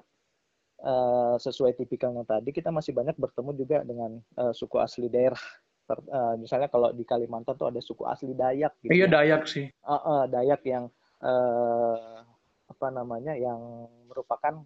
uh, 0.83 1.37
sesuai 1.39 1.77
tipikalnya 1.77 2.27
tadi 2.27 2.51
kita 2.51 2.73
masih 2.73 2.97
banyak 2.97 3.15
bertemu 3.15 3.51
juga 3.55 3.79
dengan 3.85 4.19
uh, 4.41 4.53
suku 4.55 4.77
asli 4.81 5.07
daerah. 5.07 5.41
Uh, 5.91 6.39
misalnya 6.39 6.71
kalau 6.71 6.95
di 6.95 7.03
Kalimantan 7.03 7.59
tuh 7.59 7.67
ada 7.67 7.83
suku 7.83 8.07
asli 8.07 8.31
Dayak 8.31 8.79
gitu. 8.79 8.95
Iya, 8.95 9.11
ya. 9.11 9.11
Dayak 9.11 9.43
sih. 9.51 9.67
Uh, 9.83 9.95
uh, 9.99 10.23
Dayak 10.31 10.63
yang 10.63 10.87
uh, 11.19 12.23
apa 12.71 12.87
namanya 12.95 13.35
yang 13.35 13.91
merupakan 14.07 14.63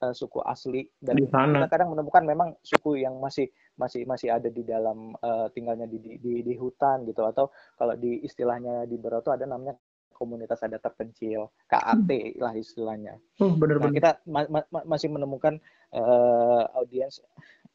uh, 0.00 0.14
suku 0.16 0.40
asli 0.40 0.88
dan 0.98 1.20
kita 1.20 1.68
kadang 1.68 1.92
menemukan 1.92 2.24
memang 2.24 2.48
suku 2.64 3.04
yang 3.04 3.20
masih 3.20 3.52
masih 3.76 4.08
masih 4.08 4.32
ada 4.32 4.48
di 4.48 4.64
dalam 4.64 5.12
uh, 5.20 5.52
tinggalnya 5.52 5.84
di, 5.84 6.00
di 6.00 6.12
di 6.16 6.32
di 6.40 6.54
hutan 6.56 7.04
gitu 7.04 7.24
atau 7.28 7.52
kalau 7.76 7.94
di 7.96 8.24
istilahnya 8.24 8.88
di 8.88 8.96
Beroto 8.96 9.32
ada 9.32 9.44
namanya 9.44 9.76
komunitas 10.20 10.60
adat 10.60 10.84
terpencil, 10.84 11.48
KAT 11.64 12.36
lah 12.36 12.52
istilahnya. 12.52 13.16
Hmm, 13.40 13.56
bener, 13.56 13.80
nah, 13.80 13.88
kita 13.88 14.10
ma 14.28 14.44
ma 14.52 14.60
masih 14.84 15.08
menemukan 15.08 15.56
uh, 15.96 16.68
audiens 16.76 17.24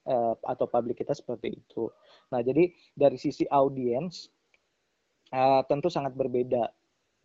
uh, 0.05 0.37
atau 0.45 0.69
publik 0.69 1.01
kita 1.01 1.17
seperti 1.17 1.57
itu. 1.57 1.89
Nah, 2.29 2.45
jadi 2.45 2.69
dari 2.93 3.17
sisi 3.17 3.49
audiens 3.49 4.29
uh, 5.33 5.65
tentu 5.65 5.89
sangat 5.89 6.13
berbeda 6.13 6.69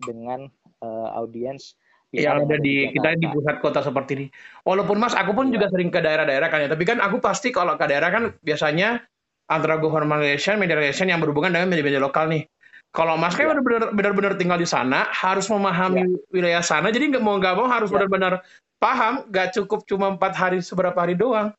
dengan 0.00 0.48
uh, 0.80 1.08
audiens 1.20 1.76
yang 2.10 2.42
ada 2.42 2.58
di, 2.58 2.90
di 2.90 2.98
kita 2.98 3.14
di 3.22 3.26
pusat 3.30 3.62
kota 3.62 3.80
seperti 3.86 4.10
ini. 4.18 4.26
Walaupun 4.66 4.98
Mas, 4.98 5.14
aku 5.14 5.30
pun 5.30 5.46
ya. 5.52 5.60
juga 5.60 5.70
sering 5.70 5.94
ke 5.94 6.02
daerah-daerah 6.02 6.48
kan 6.50 6.66
ya. 6.66 6.68
Tapi 6.72 6.82
kan 6.82 6.98
aku 6.98 7.22
pasti 7.22 7.54
kalau 7.54 7.78
ke 7.78 7.86
daerah 7.86 8.10
kan 8.10 8.34
biasanya 8.42 8.98
antara 9.46 9.78
government 9.78 10.18
relation, 10.18 10.58
media 10.58 10.74
relation 10.74 11.06
yang 11.06 11.22
berhubungan 11.22 11.54
dengan 11.54 11.70
media-media 11.70 12.02
lokal 12.02 12.26
nih. 12.26 12.50
Kalau 12.90 13.14
Mas 13.14 13.38
kan 13.38 13.46
ya. 13.46 13.54
benar-benar 13.94 14.34
tinggal 14.34 14.58
di 14.58 14.66
sana, 14.66 15.06
harus 15.14 15.46
memahami 15.46 16.10
ya. 16.10 16.18
wilayah 16.34 16.62
sana, 16.62 16.90
jadi 16.90 17.06
nggak 17.14 17.22
mau 17.22 17.38
nggak 17.38 17.54
mau 17.54 17.70
harus 17.70 17.86
ya. 17.86 17.94
benar-benar 18.02 18.42
paham, 18.82 19.30
nggak 19.30 19.54
cukup 19.54 19.86
cuma 19.86 20.10
empat 20.10 20.34
hari 20.34 20.58
seberapa 20.58 20.98
hari 20.98 21.14
doang. 21.14 21.54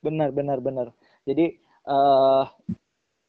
Benar, 0.00 0.32
benar, 0.32 0.64
benar. 0.64 0.86
Jadi 1.28 1.60
uh, 1.84 2.48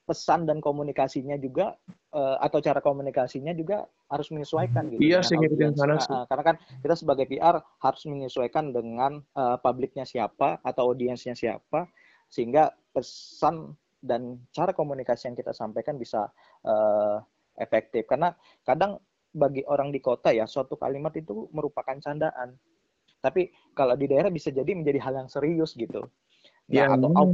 pesan 0.07 0.47
dan 0.47 0.63
komunikasinya 0.63 1.35
juga 1.35 1.75
uh, 2.15 2.39
atau 2.39 2.63
cara 2.63 2.79
komunikasinya 2.79 3.51
juga 3.51 3.83
harus 4.07 4.31
menyesuaikan 4.31 4.87
gitu. 4.95 5.03
Iya 5.03 5.19
ngikutin 5.19 5.75
sana 5.75 5.99
sih. 5.99 6.15
karena 6.31 6.43
kan 6.47 6.55
kita 6.79 6.95
sebagai 6.95 7.27
PR 7.27 7.59
harus 7.59 8.01
menyesuaikan 8.07 8.71
dengan 8.71 9.19
uh, 9.35 9.59
publiknya 9.59 10.07
siapa 10.07 10.63
atau 10.63 10.95
audiensnya 10.95 11.35
siapa 11.35 11.91
sehingga 12.31 12.71
pesan 12.95 13.75
dan 14.01 14.41
cara 14.53 14.71
komunikasi 14.73 15.31
yang 15.31 15.37
kita 15.37 15.51
sampaikan 15.53 15.97
bisa 15.97 16.29
uh, 16.65 17.21
efektif. 17.57 18.05
Karena 18.05 18.33
kadang 18.63 19.01
bagi 19.33 19.61
orang 19.67 19.93
di 19.93 20.01
kota 20.01 20.33
ya 20.33 20.49
suatu 20.49 20.77
kalimat 20.79 21.13
itu 21.17 21.49
merupakan 21.53 21.97
candaan. 21.99 22.57
Tapi 23.21 23.49
kalau 23.73 23.97
di 23.97 24.05
daerah 24.09 24.29
bisa 24.29 24.53
jadi 24.53 24.69
menjadi 24.77 25.01
hal 25.01 25.13
yang 25.25 25.29
serius 25.29 25.73
gitu. 25.73 26.05
Nah, 26.67 26.73
ya, 26.75 26.85
atau 26.93 27.31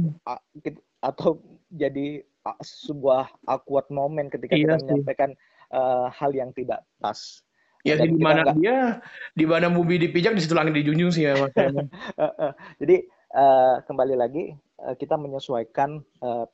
atau 1.02 1.30
jadi 1.68 2.24
sebuah 2.62 3.28
awkward 3.48 3.88
moment 3.88 4.28
ketika 4.32 4.54
iya 4.54 4.64
kita 4.64 4.76
sih. 4.78 4.84
menyampaikan 4.88 5.30
uh, 5.72 6.08
hal 6.12 6.30
yang 6.32 6.52
tidak 6.52 6.84
pas. 7.00 7.42
Ya 7.84 8.00
di 8.00 8.16
mana 8.16 8.56
dia, 8.56 9.04
di 9.36 9.44
mana 9.44 9.68
movie 9.68 10.00
dipijak 10.00 10.32
di 10.32 10.40
situ 10.40 10.56
langit 10.56 10.72
dijunjung 10.72 11.12
sih 11.12 11.28
ya 11.28 11.36
mas. 11.36 11.52
Jadi 12.80 13.04
uh, 13.34 13.82
kembali 13.84 14.14
lagi 14.14 14.54
uh, 14.80 14.94
kita 14.94 15.18
menyesuaikan 15.18 16.00
uh, 16.22 16.46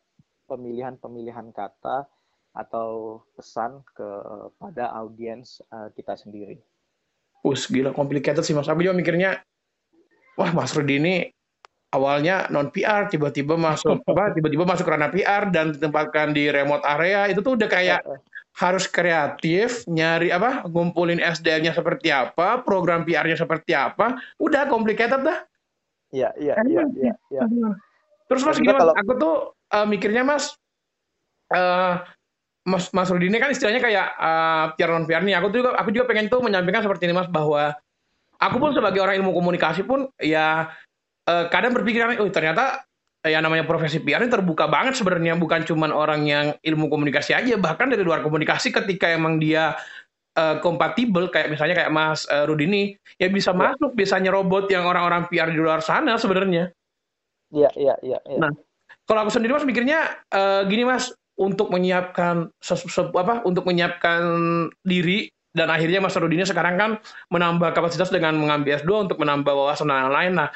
pemilihan-pemilihan 0.48 1.52
kata 1.54 2.08
atau 2.50 3.22
pesan 3.38 3.86
kepada 3.94 4.90
audiens 4.98 5.62
uh, 5.70 5.86
kita 5.94 6.18
sendiri. 6.18 6.58
Us, 7.46 7.70
gila 7.70 7.94
complicated 7.94 8.42
sih 8.42 8.52
Mas. 8.52 8.66
Aku 8.66 8.82
juga 8.82 8.96
mikirnya, 8.96 9.38
wah 10.34 10.50
Mas 10.50 10.74
Rudi 10.74 10.98
ini 10.98 11.14
awalnya 11.94 12.50
non 12.50 12.74
PR, 12.74 13.06
tiba-tiba 13.06 13.54
masuk 13.54 14.02
apa? 14.10 14.34
Tiba-tiba 14.34 14.66
masuk 14.66 14.90
ranah 14.90 15.14
PR 15.14 15.48
dan 15.54 15.72
ditempatkan 15.78 16.34
di 16.34 16.50
remote 16.50 16.82
area. 16.82 17.30
Itu 17.30 17.40
tuh 17.40 17.54
udah 17.54 17.70
kayak 17.70 18.02
harus 18.58 18.90
kreatif, 18.90 19.86
nyari 19.86 20.34
apa? 20.34 20.66
Ngumpulin 20.66 21.22
SDM-nya 21.22 21.72
seperti 21.72 22.10
apa, 22.10 22.66
program 22.66 23.06
PR-nya 23.06 23.38
seperti 23.38 23.78
apa. 23.78 24.18
Udah 24.42 24.66
complicated 24.66 25.22
dah. 25.22 25.49
Iya, 26.10 26.34
iya, 26.38 26.54
iya, 26.66 26.82
iya. 26.98 27.14
Ya. 27.30 27.42
Terus 28.26 28.42
Mas 28.42 28.58
gimana? 28.58 28.82
Kalau... 28.82 28.94
Aku 28.98 29.12
tuh 29.18 29.34
uh, 29.74 29.86
mikirnya 29.86 30.26
Mas, 30.26 30.54
uh, 31.54 32.02
Mas 32.66 32.90
Mas 32.90 33.08
Rudi 33.10 33.30
ini 33.30 33.38
kan 33.38 33.50
istilahnya 33.50 33.82
kayak 33.82 34.06
uh, 34.18 34.64
PR 34.74 34.90
non 34.90 35.06
PR 35.06 35.22
nih. 35.22 35.38
Aku 35.38 35.54
juga 35.54 35.74
aku 35.78 35.90
juga 35.94 36.10
pengen 36.10 36.26
tuh 36.26 36.42
menyampaikan 36.42 36.82
seperti 36.82 37.06
ini 37.10 37.14
Mas 37.14 37.30
bahwa 37.30 37.74
aku 38.40 38.56
pun 38.58 38.70
sebagai 38.74 38.98
orang 39.02 39.22
ilmu 39.22 39.34
komunikasi 39.34 39.86
pun 39.86 40.10
ya 40.18 40.70
uh, 41.30 41.44
kadang 41.52 41.76
berpikiran 41.76 42.18
oh 42.18 42.30
ternyata 42.32 42.84
ya 43.20 43.36
namanya 43.44 43.68
profesi 43.68 44.00
PR 44.00 44.24
ini 44.24 44.32
terbuka 44.32 44.64
banget 44.64 44.96
sebenarnya 44.96 45.36
bukan 45.36 45.60
cuma 45.68 45.92
orang 45.92 46.24
yang 46.24 46.46
ilmu 46.64 46.88
komunikasi 46.88 47.36
aja 47.36 47.60
bahkan 47.60 47.92
dari 47.92 48.00
luar 48.00 48.24
komunikasi 48.24 48.72
ketika 48.72 49.12
emang 49.12 49.36
dia 49.36 49.76
uh, 50.36 50.56
kompatibel 50.62 51.30
kayak 51.32 51.50
misalnya 51.50 51.74
kayak 51.74 51.92
Mas 51.94 52.26
uh, 52.30 52.46
Rudi 52.46 52.68
ini 52.68 52.82
ya 53.18 53.30
bisa 53.30 53.50
ya. 53.50 53.58
masuk 53.58 53.96
bisa 53.96 54.20
nyerobot 54.20 54.70
yang 54.70 54.86
orang-orang 54.86 55.26
PR 55.30 55.50
di 55.50 55.58
luar 55.58 55.80
sana 55.82 56.18
sebenarnya. 56.20 56.70
Iya 57.50 57.70
iya 57.74 57.94
iya. 58.04 58.18
Ya. 58.22 58.38
Nah 58.38 58.52
kalau 59.08 59.26
aku 59.26 59.32
sendiri 59.34 59.56
Mas 59.56 59.66
mikirnya 59.66 60.22
uh, 60.30 60.62
gini 60.66 60.86
Mas 60.86 61.10
untuk 61.40 61.72
menyiapkan 61.72 62.52
apa 62.52 63.34
untuk 63.48 63.64
menyiapkan 63.64 64.20
diri 64.84 65.32
dan 65.50 65.66
akhirnya 65.72 65.98
Mas 65.98 66.14
Rudini 66.14 66.46
sekarang 66.46 66.78
kan 66.78 66.90
menambah 67.32 67.74
kapasitas 67.74 68.12
dengan 68.12 68.38
mengambil 68.38 68.78
S2 68.78 69.10
untuk 69.10 69.18
menambah 69.18 69.50
wawasan 69.50 69.90
dan 69.90 70.06
lain-lain. 70.06 70.32
Nah, 70.38 70.48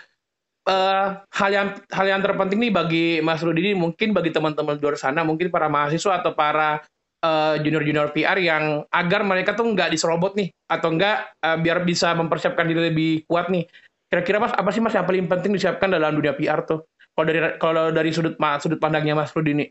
uh, 0.70 1.18
hal 1.34 1.50
yang 1.50 1.68
hal 1.90 2.06
yang 2.06 2.20
terpenting 2.22 2.62
nih 2.62 2.72
bagi 2.72 3.06
Mas 3.18 3.42
Rudini 3.42 3.74
mungkin 3.74 4.14
bagi 4.14 4.30
teman-teman 4.30 4.78
di 4.78 4.82
luar 4.86 4.94
sana, 4.94 5.26
mungkin 5.26 5.50
para 5.50 5.66
mahasiswa 5.66 6.22
atau 6.22 6.30
para 6.36 6.84
uh, 7.24 7.54
junior-junior 7.58 8.12
PR 8.12 8.36
yang 8.36 8.84
agar 8.92 9.24
mereka 9.24 9.56
tuh 9.56 9.72
nggak 9.72 9.88
diserobot 9.88 10.36
nih 10.36 10.52
atau 10.68 10.92
enggak 10.92 11.32
uh, 11.40 11.56
biar 11.56 11.80
bisa 11.88 12.12
mempersiapkan 12.12 12.68
diri 12.68 12.92
lebih 12.92 13.24
kuat 13.24 13.48
nih. 13.48 13.64
Kira-kira 14.12 14.38
Mas 14.38 14.52
apa 14.52 14.68
sih 14.70 14.84
Mas 14.84 14.92
yang 14.92 15.08
paling 15.08 15.26
penting 15.26 15.56
disiapkan 15.56 15.88
dalam 15.88 16.14
dunia 16.14 16.36
PR 16.36 16.62
tuh? 16.68 16.84
Kalau 17.16 17.26
dari 17.26 17.40
kalau 17.56 17.84
dari 17.90 18.10
sudut 18.12 18.36
sudut 18.60 18.78
pandangnya 18.78 19.16
Mas 19.16 19.32
Rudini? 19.32 19.66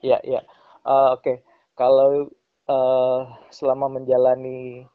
Iya, 0.00 0.18
iya. 0.24 0.40
Uh, 0.86 1.18
Oke, 1.18 1.22
okay. 1.22 1.36
kalau 1.74 2.30
uh, 2.70 3.20
selama 3.50 3.90
menjalani 3.90 4.86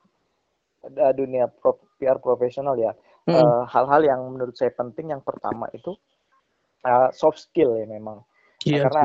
uh, 0.88 1.14
dunia 1.14 1.52
pro, 1.52 1.76
PR 2.00 2.24
profesional 2.24 2.80
ya, 2.80 2.96
hal 3.28 3.68
hal-hal 3.68 4.02
yang 4.08 4.22
menurut 4.32 4.56
saya 4.56 4.72
penting 4.72 5.12
yang 5.12 5.20
pertama 5.20 5.68
itu 5.76 5.92
uh, 6.88 7.12
soft 7.12 7.44
skill 7.44 7.76
ya 7.76 7.84
memang. 7.84 8.24
Iya, 8.64 8.88
karena 8.88 9.04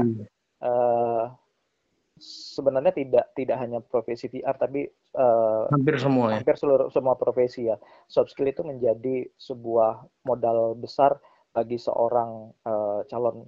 uh, 0.63 1.25
sebenarnya 2.17 2.97
tidak 2.97 3.25
tidak 3.37 3.57
hanya 3.61 3.85
profesi 3.85 4.33
PR 4.33 4.57
tapi 4.57 4.89
uh, 5.21 5.69
hampir 5.69 6.01
semua 6.01 6.33
ya. 6.33 6.41
hampir 6.41 6.57
seluruh 6.57 6.89
semua 6.89 7.13
profesi 7.21 7.69
ya 7.69 7.77
soft 8.09 8.33
skill 8.33 8.49
itu 8.49 8.65
menjadi 8.65 9.29
sebuah 9.37 10.09
modal 10.25 10.73
besar 10.81 11.21
bagi 11.53 11.77
seorang 11.77 12.53
uh, 12.65 13.05
calon 13.09 13.45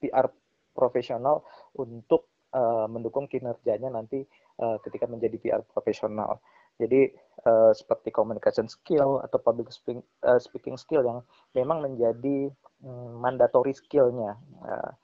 PR 0.00 0.28
profesional 0.76 1.42
untuk 1.76 2.28
uh, 2.52 2.86
mendukung 2.88 3.26
kinerjanya 3.26 3.92
nanti 3.92 4.24
uh, 4.62 4.78
ketika 4.80 5.04
menjadi 5.10 5.36
PR 5.36 5.62
profesional. 5.66 6.40
Jadi 6.78 7.10
uh, 7.42 7.74
seperti 7.74 8.14
communication 8.14 8.70
skill 8.70 9.18
atau 9.26 9.42
public 9.42 9.74
speaking, 9.74 10.00
uh, 10.22 10.38
speaking 10.38 10.78
skill 10.78 11.02
yang 11.02 11.20
memang 11.52 11.82
menjadi 11.82 12.54
um, 12.86 13.18
mandatory 13.18 13.74
skillnya, 13.74 14.38
uh, 14.62 14.94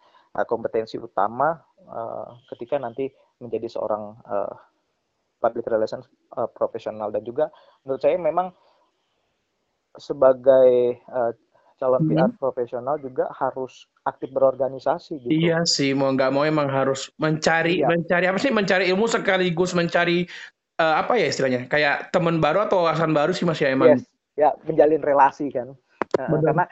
kompetensi 0.46 0.98
utama 0.98 1.58
uh, 1.88 2.38
ketika 2.54 2.80
nanti 2.80 3.10
menjadi 3.40 3.68
seorang 3.68 4.16
uh, 4.24 4.54
public 5.42 5.68
relations 5.68 6.08
uh, 6.36 6.48
profesional 6.48 7.12
dan 7.12 7.20
juga 7.20 7.52
menurut 7.84 8.00
saya 8.00 8.16
memang 8.16 8.48
sebagai 9.98 10.98
uh, 11.12 11.32
calon 11.78 12.06
hmm. 12.06 12.10
PR 12.14 12.30
profesional 12.38 12.96
juga 13.02 13.28
harus 13.34 13.90
aktif 14.06 14.30
berorganisasi 14.30 15.20
gitu. 15.26 15.30
Iya 15.30 15.66
sih, 15.66 15.92
mau 15.92 16.10
nggak 16.14 16.30
mau 16.30 16.46
emang 16.46 16.70
harus 16.70 17.10
mencari 17.18 17.82
iya. 17.82 17.90
mencari 17.90 18.24
apa 18.30 18.38
sih? 18.38 18.50
Mencari 18.54 18.84
ilmu 18.90 19.06
sekaligus 19.10 19.74
mencari 19.74 20.24
uh, 20.78 20.94
apa 21.02 21.18
ya 21.18 21.26
istilahnya? 21.28 21.66
Kayak 21.66 22.14
teman 22.14 22.38
baru 22.38 22.64
atau 22.66 22.86
wawasan 22.86 23.12
baru 23.12 23.34
sih 23.34 23.44
Mas 23.44 23.58
ya 23.58 23.74
emang. 23.74 23.98
Yes. 23.98 24.06
Ya, 24.34 24.50
menjalin 24.66 25.02
relasi 25.02 25.50
kan. 25.50 25.78
Uh, 26.18 26.40
karena 26.42 26.66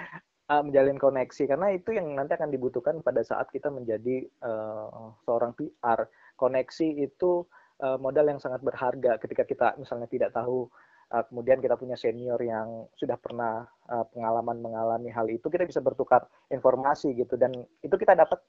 uh, 0.52 0.62
menjalin 0.62 1.00
koneksi. 1.00 1.48
Karena 1.48 1.72
itu 1.72 1.96
yang 1.96 2.12
nanti 2.12 2.36
akan 2.36 2.52
dibutuhkan 2.52 3.00
pada 3.00 3.24
saat 3.24 3.48
kita 3.48 3.72
menjadi 3.72 4.28
uh, 4.44 5.16
seorang 5.24 5.56
PR. 5.56 6.04
Koneksi 6.36 6.88
itu 7.00 7.48
uh, 7.80 7.96
modal 7.96 8.28
yang 8.28 8.40
sangat 8.42 8.60
berharga 8.60 9.16
ketika 9.16 9.48
kita 9.48 9.66
misalnya 9.80 10.08
tidak 10.10 10.36
tahu 10.36 10.68
uh, 11.12 11.24
kemudian 11.28 11.64
kita 11.64 11.78
punya 11.80 11.96
senior 11.96 12.36
yang 12.44 12.84
sudah 13.00 13.16
pernah 13.16 13.64
uh, 13.88 14.04
pengalaman 14.12 14.60
mengalami 14.60 15.08
hal 15.08 15.28
itu, 15.32 15.48
kita 15.48 15.64
bisa 15.64 15.80
bertukar 15.80 16.28
informasi 16.52 17.16
gitu. 17.16 17.40
Dan 17.40 17.56
itu 17.80 17.94
kita 17.96 18.12
dapat 18.12 18.40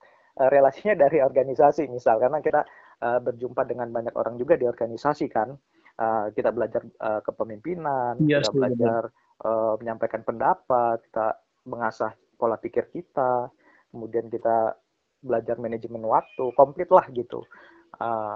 uh, 0.43 0.49
relasinya 0.51 0.99
dari 1.07 1.23
organisasi 1.23 1.87
misal. 1.87 2.19
Karena 2.19 2.43
kita 2.43 2.67
uh, 3.03 3.19
berjumpa 3.23 3.63
dengan 3.63 3.91
banyak 3.93 4.15
orang 4.15 4.35
juga 4.35 4.59
di 4.59 4.67
organisasi 4.67 5.31
kan, 5.31 5.55
uh, 5.99 6.27
kita 6.33 6.49
belajar 6.51 6.81
uh, 7.03 7.21
kepemimpinan, 7.21 8.17
yes, 8.23 8.27
iya 8.27 8.37
kita 8.41 8.51
belajar 8.51 9.01
uh, 9.45 9.73
menyampaikan 9.77 10.21
pendapat, 10.25 10.97
kita 11.11 11.37
mengasah 11.63 12.13
pola 12.35 12.59
pikir 12.59 12.91
kita, 12.91 13.47
kemudian 13.91 14.27
kita 14.27 14.75
belajar 15.23 15.55
manajemen 15.55 16.03
waktu, 16.03 16.51
komplit 16.59 16.91
lah 16.91 17.07
gitu. 17.15 17.47
Uh, 17.95 18.35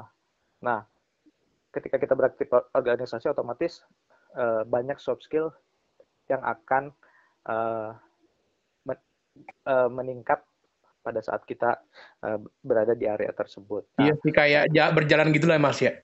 nah, 0.63 0.87
ketika 1.75 1.99
kita 1.99 2.15
beraktif 2.15 2.47
organisasi 2.71 3.27
otomatis 3.27 3.83
uh, 4.39 4.63
banyak 4.63 4.95
soft 4.97 5.27
skill 5.27 5.51
yang 6.31 6.39
akan 6.43 6.95
uh, 7.47 7.91
men, 8.87 8.99
uh, 9.67 9.91
meningkat 9.91 10.39
pada 11.03 11.23
saat 11.23 11.43
kita 11.47 11.79
uh, 12.23 12.39
berada 12.63 12.91
di 12.95 13.07
area 13.07 13.31
tersebut. 13.31 13.87
Nah, 13.99 14.07
iya 14.07 14.13
sih 14.19 14.31
kayak 14.31 14.71
ya, 14.75 14.91
berjalan 14.91 15.31
gitu 15.31 15.47
lah 15.47 15.59
mas 15.59 15.79
ya. 15.79 15.95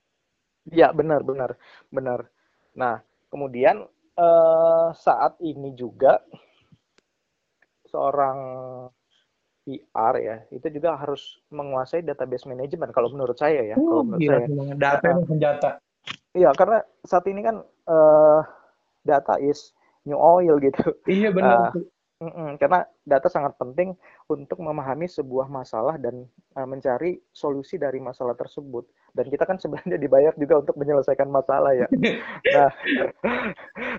Iya 0.64 0.96
benar 0.96 1.20
benar 1.20 1.60
benar. 1.92 2.24
Nah 2.72 3.04
kemudian 3.28 3.84
uh, 4.16 4.88
saat 4.96 5.36
ini 5.44 5.76
juga 5.76 6.24
seorang 7.94 8.38
PR 9.64 10.14
ya 10.20 10.36
itu 10.52 10.66
juga 10.68 10.98
harus 10.98 11.40
menguasai 11.48 12.04
database 12.04 12.44
management 12.44 12.92
kalau 12.92 13.08
menurut 13.14 13.38
saya 13.38 13.62
ya. 13.62 13.76
Uh, 13.78 13.86
kalau 13.86 14.04
menurut 14.04 14.20
gila, 14.20 14.36
saya. 14.36 14.48
Data 14.76 15.08
uh, 15.08 15.24
senjata. 15.24 15.70
Iya, 16.34 16.50
karena 16.52 16.78
saat 17.06 17.24
ini 17.30 17.40
kan 17.40 17.56
uh, 17.88 18.40
data 19.06 19.38
is 19.40 19.72
new 20.04 20.18
oil 20.18 20.60
gitu. 20.60 20.92
Iya 21.08 21.32
benar. 21.32 21.72
Uh, 21.72 22.28
mm 22.28 22.32
-mm, 22.34 22.48
karena 22.60 22.84
data 23.08 23.28
sangat 23.32 23.56
penting 23.56 23.96
untuk 24.28 24.60
memahami 24.60 25.08
sebuah 25.08 25.48
masalah 25.48 25.96
dan 25.96 26.28
uh, 26.60 26.68
mencari 26.68 27.22
solusi 27.32 27.80
dari 27.80 28.02
masalah 28.04 28.36
tersebut. 28.36 28.84
Dan 29.14 29.30
kita 29.30 29.46
kan 29.46 29.62
sebenarnya 29.62 29.94
dibayar 29.94 30.34
juga 30.34 30.58
untuk 30.58 30.74
menyelesaikan 30.74 31.30
masalah 31.30 31.70
ya. 31.70 31.86
nah, 32.54 32.70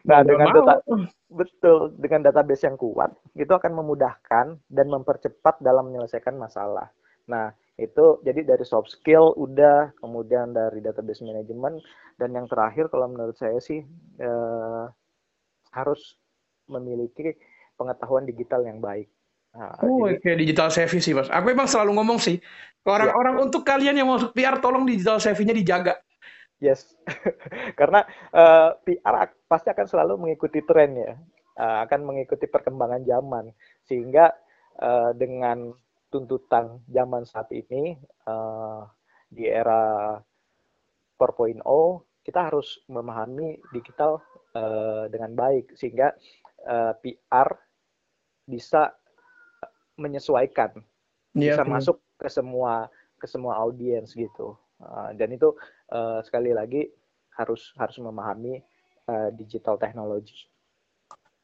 nah 0.04 0.20
dengan 0.28 0.52
data 0.52 0.84
betul 1.32 1.96
dengan 1.96 2.28
database 2.28 2.68
yang 2.68 2.76
kuat 2.76 3.16
itu 3.32 3.48
akan 3.48 3.80
memudahkan 3.80 4.60
dan 4.68 4.88
mempercepat 4.92 5.64
dalam 5.64 5.88
menyelesaikan 5.88 6.36
masalah. 6.36 6.92
Nah, 7.32 7.56
itu 7.76 8.20
jadi 8.24 8.44
dari 8.44 8.64
soft 8.68 8.92
skill 8.92 9.36
udah 9.36 9.96
kemudian 10.04 10.52
dari 10.52 10.80
database 10.80 11.24
management 11.24 11.80
dan 12.20 12.36
yang 12.36 12.48
terakhir 12.48 12.88
kalau 12.88 13.08
menurut 13.08 13.36
saya 13.36 13.60
sih 13.60 13.84
eh, 14.20 14.86
harus 15.76 16.02
memiliki 16.72 17.36
pengetahuan 17.76 18.24
digital 18.24 18.64
yang 18.64 18.80
baik. 18.80 19.12
Nah, 19.56 19.80
oh, 19.88 20.12
kayak 20.20 20.44
digital 20.44 20.68
savvy 20.68 21.00
sih, 21.00 21.16
Mas. 21.16 21.32
Aku 21.32 21.48
emang 21.48 21.64
selalu 21.72 21.96
ngomong 21.96 22.20
sih, 22.20 22.44
orang-orang 22.84 23.40
ya. 23.40 23.42
untuk 23.48 23.64
kalian 23.64 23.96
yang 23.96 24.12
masuk 24.12 24.36
PR, 24.36 24.60
tolong 24.60 24.84
digital 24.84 25.16
savvy-nya 25.24 25.56
dijaga. 25.56 25.96
Yes, 26.60 26.92
karena 27.80 28.04
uh, 28.36 28.76
eh, 28.84 29.00
PR 29.00 29.32
pasti 29.48 29.72
akan 29.72 29.88
selalu 29.88 30.14
mengikuti 30.28 30.60
tren 30.64 30.92
ya, 31.00 31.16
uh, 31.60 31.88
akan 31.88 32.04
mengikuti 32.04 32.52
perkembangan 32.52 33.08
zaman, 33.08 33.56
sehingga 33.88 34.36
uh, 34.84 35.16
dengan 35.16 35.72
tuntutan 36.12 36.84
zaman 36.92 37.24
saat 37.24 37.48
ini 37.56 37.96
uh, 38.28 38.84
di 39.32 39.48
era 39.48 40.16
4.0 41.16 41.60
kita 42.24 42.40
harus 42.52 42.82
memahami 42.88 43.60
digital 43.76 44.24
uh, 44.56 45.12
dengan 45.12 45.36
baik 45.36 45.76
sehingga 45.76 46.16
uh, 46.66 46.96
PR 47.04 47.50
bisa 48.48 48.96
menyesuaikan, 49.96 50.80
yeah, 51.36 51.56
bisa 51.56 51.64
masuk 51.64 51.98
ke 52.20 52.28
semua 52.32 52.88
ke 53.20 53.26
semua 53.28 53.60
audiens 53.60 54.12
gitu. 54.12 54.56
Uh, 54.80 55.16
dan 55.16 55.32
itu 55.32 55.56
uh, 55.96 56.20
sekali 56.20 56.52
lagi 56.52 56.92
harus 57.36 57.72
harus 57.80 57.96
memahami 58.00 58.60
uh, 59.08 59.32
digital 59.36 59.80
technology. 59.80 60.48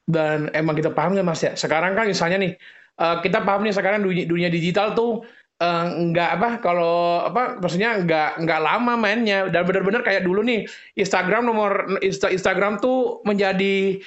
Dan 0.08 0.52
emang 0.52 0.76
kita 0.76 0.92
paham 0.92 1.16
ya 1.16 1.24
mas 1.24 1.40
ya. 1.40 1.56
Sekarang 1.56 1.96
kan 1.96 2.08
misalnya 2.08 2.38
nih 2.42 2.54
uh, 3.00 3.24
kita 3.24 3.44
paham 3.44 3.64
nih 3.64 3.76
sekarang 3.76 4.04
dunia, 4.04 4.28
dunia 4.28 4.50
digital 4.52 4.92
tuh 4.92 5.24
uh, 5.62 5.86
nggak 6.12 6.30
apa 6.42 6.50
kalau 6.60 7.24
apa 7.30 7.62
maksudnya 7.62 8.02
nggak 8.02 8.44
nggak 8.44 8.62
lama 8.62 8.94
mainnya 8.98 9.48
dan 9.48 9.64
benar-benar 9.64 10.02
kayak 10.02 10.26
dulu 10.26 10.42
nih 10.42 10.66
Instagram 10.98 11.48
nomor 11.48 11.88
Insta, 12.02 12.28
Instagram 12.34 12.82
tuh 12.82 13.22
menjadi 13.24 14.02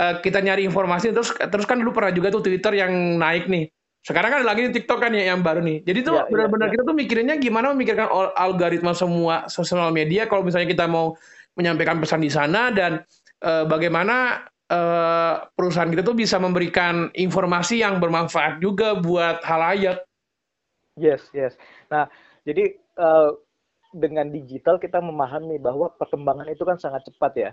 uh, 0.00 0.18
kita 0.24 0.40
nyari 0.40 0.64
informasi 0.64 1.12
terus 1.12 1.30
terus 1.36 1.68
kan 1.68 1.78
dulu 1.78 1.92
pernah 1.94 2.10
juga 2.10 2.32
tuh 2.32 2.42
Twitter 2.42 2.74
yang 2.80 3.20
naik 3.20 3.46
nih 3.46 3.68
sekarang 4.04 4.30
kan 4.36 4.40
lagi 4.44 4.68
nih 4.68 4.72
TikTok 4.76 5.00
kan 5.00 5.16
ya 5.16 5.32
yang 5.32 5.40
baru 5.40 5.64
nih. 5.64 5.80
Jadi 5.80 6.04
tuh 6.04 6.20
ya, 6.20 6.28
benar-benar 6.28 6.68
ya, 6.68 6.70
ya. 6.70 6.74
kita 6.76 6.82
tuh 6.84 6.96
mikirinnya 6.96 7.36
gimana 7.40 7.72
memikirkan 7.72 8.12
algoritma 8.36 8.92
semua 8.92 9.48
sosial 9.48 9.88
media 9.96 10.28
kalau 10.28 10.44
misalnya 10.44 10.68
kita 10.68 10.84
mau 10.84 11.16
menyampaikan 11.56 11.96
pesan 12.04 12.20
di 12.20 12.28
sana 12.28 12.68
dan 12.68 13.00
uh, 13.40 13.64
bagaimana 13.64 14.44
uh, 14.68 15.48
perusahaan 15.56 15.88
kita 15.88 16.04
tuh 16.04 16.12
bisa 16.12 16.36
memberikan 16.36 17.08
informasi 17.16 17.80
yang 17.80 17.96
bermanfaat 17.96 18.60
juga 18.60 18.92
buat 18.92 19.40
halayak. 19.40 20.04
Yes, 21.00 21.24
yes. 21.32 21.56
Nah, 21.88 22.04
jadi 22.44 22.76
uh, 23.00 23.40
dengan 23.96 24.28
digital 24.28 24.76
kita 24.76 25.00
memahami 25.00 25.56
bahwa 25.56 25.88
perkembangan 25.96 26.52
itu 26.52 26.60
kan 26.68 26.76
sangat 26.76 27.08
cepat 27.08 27.32
ya. 27.40 27.50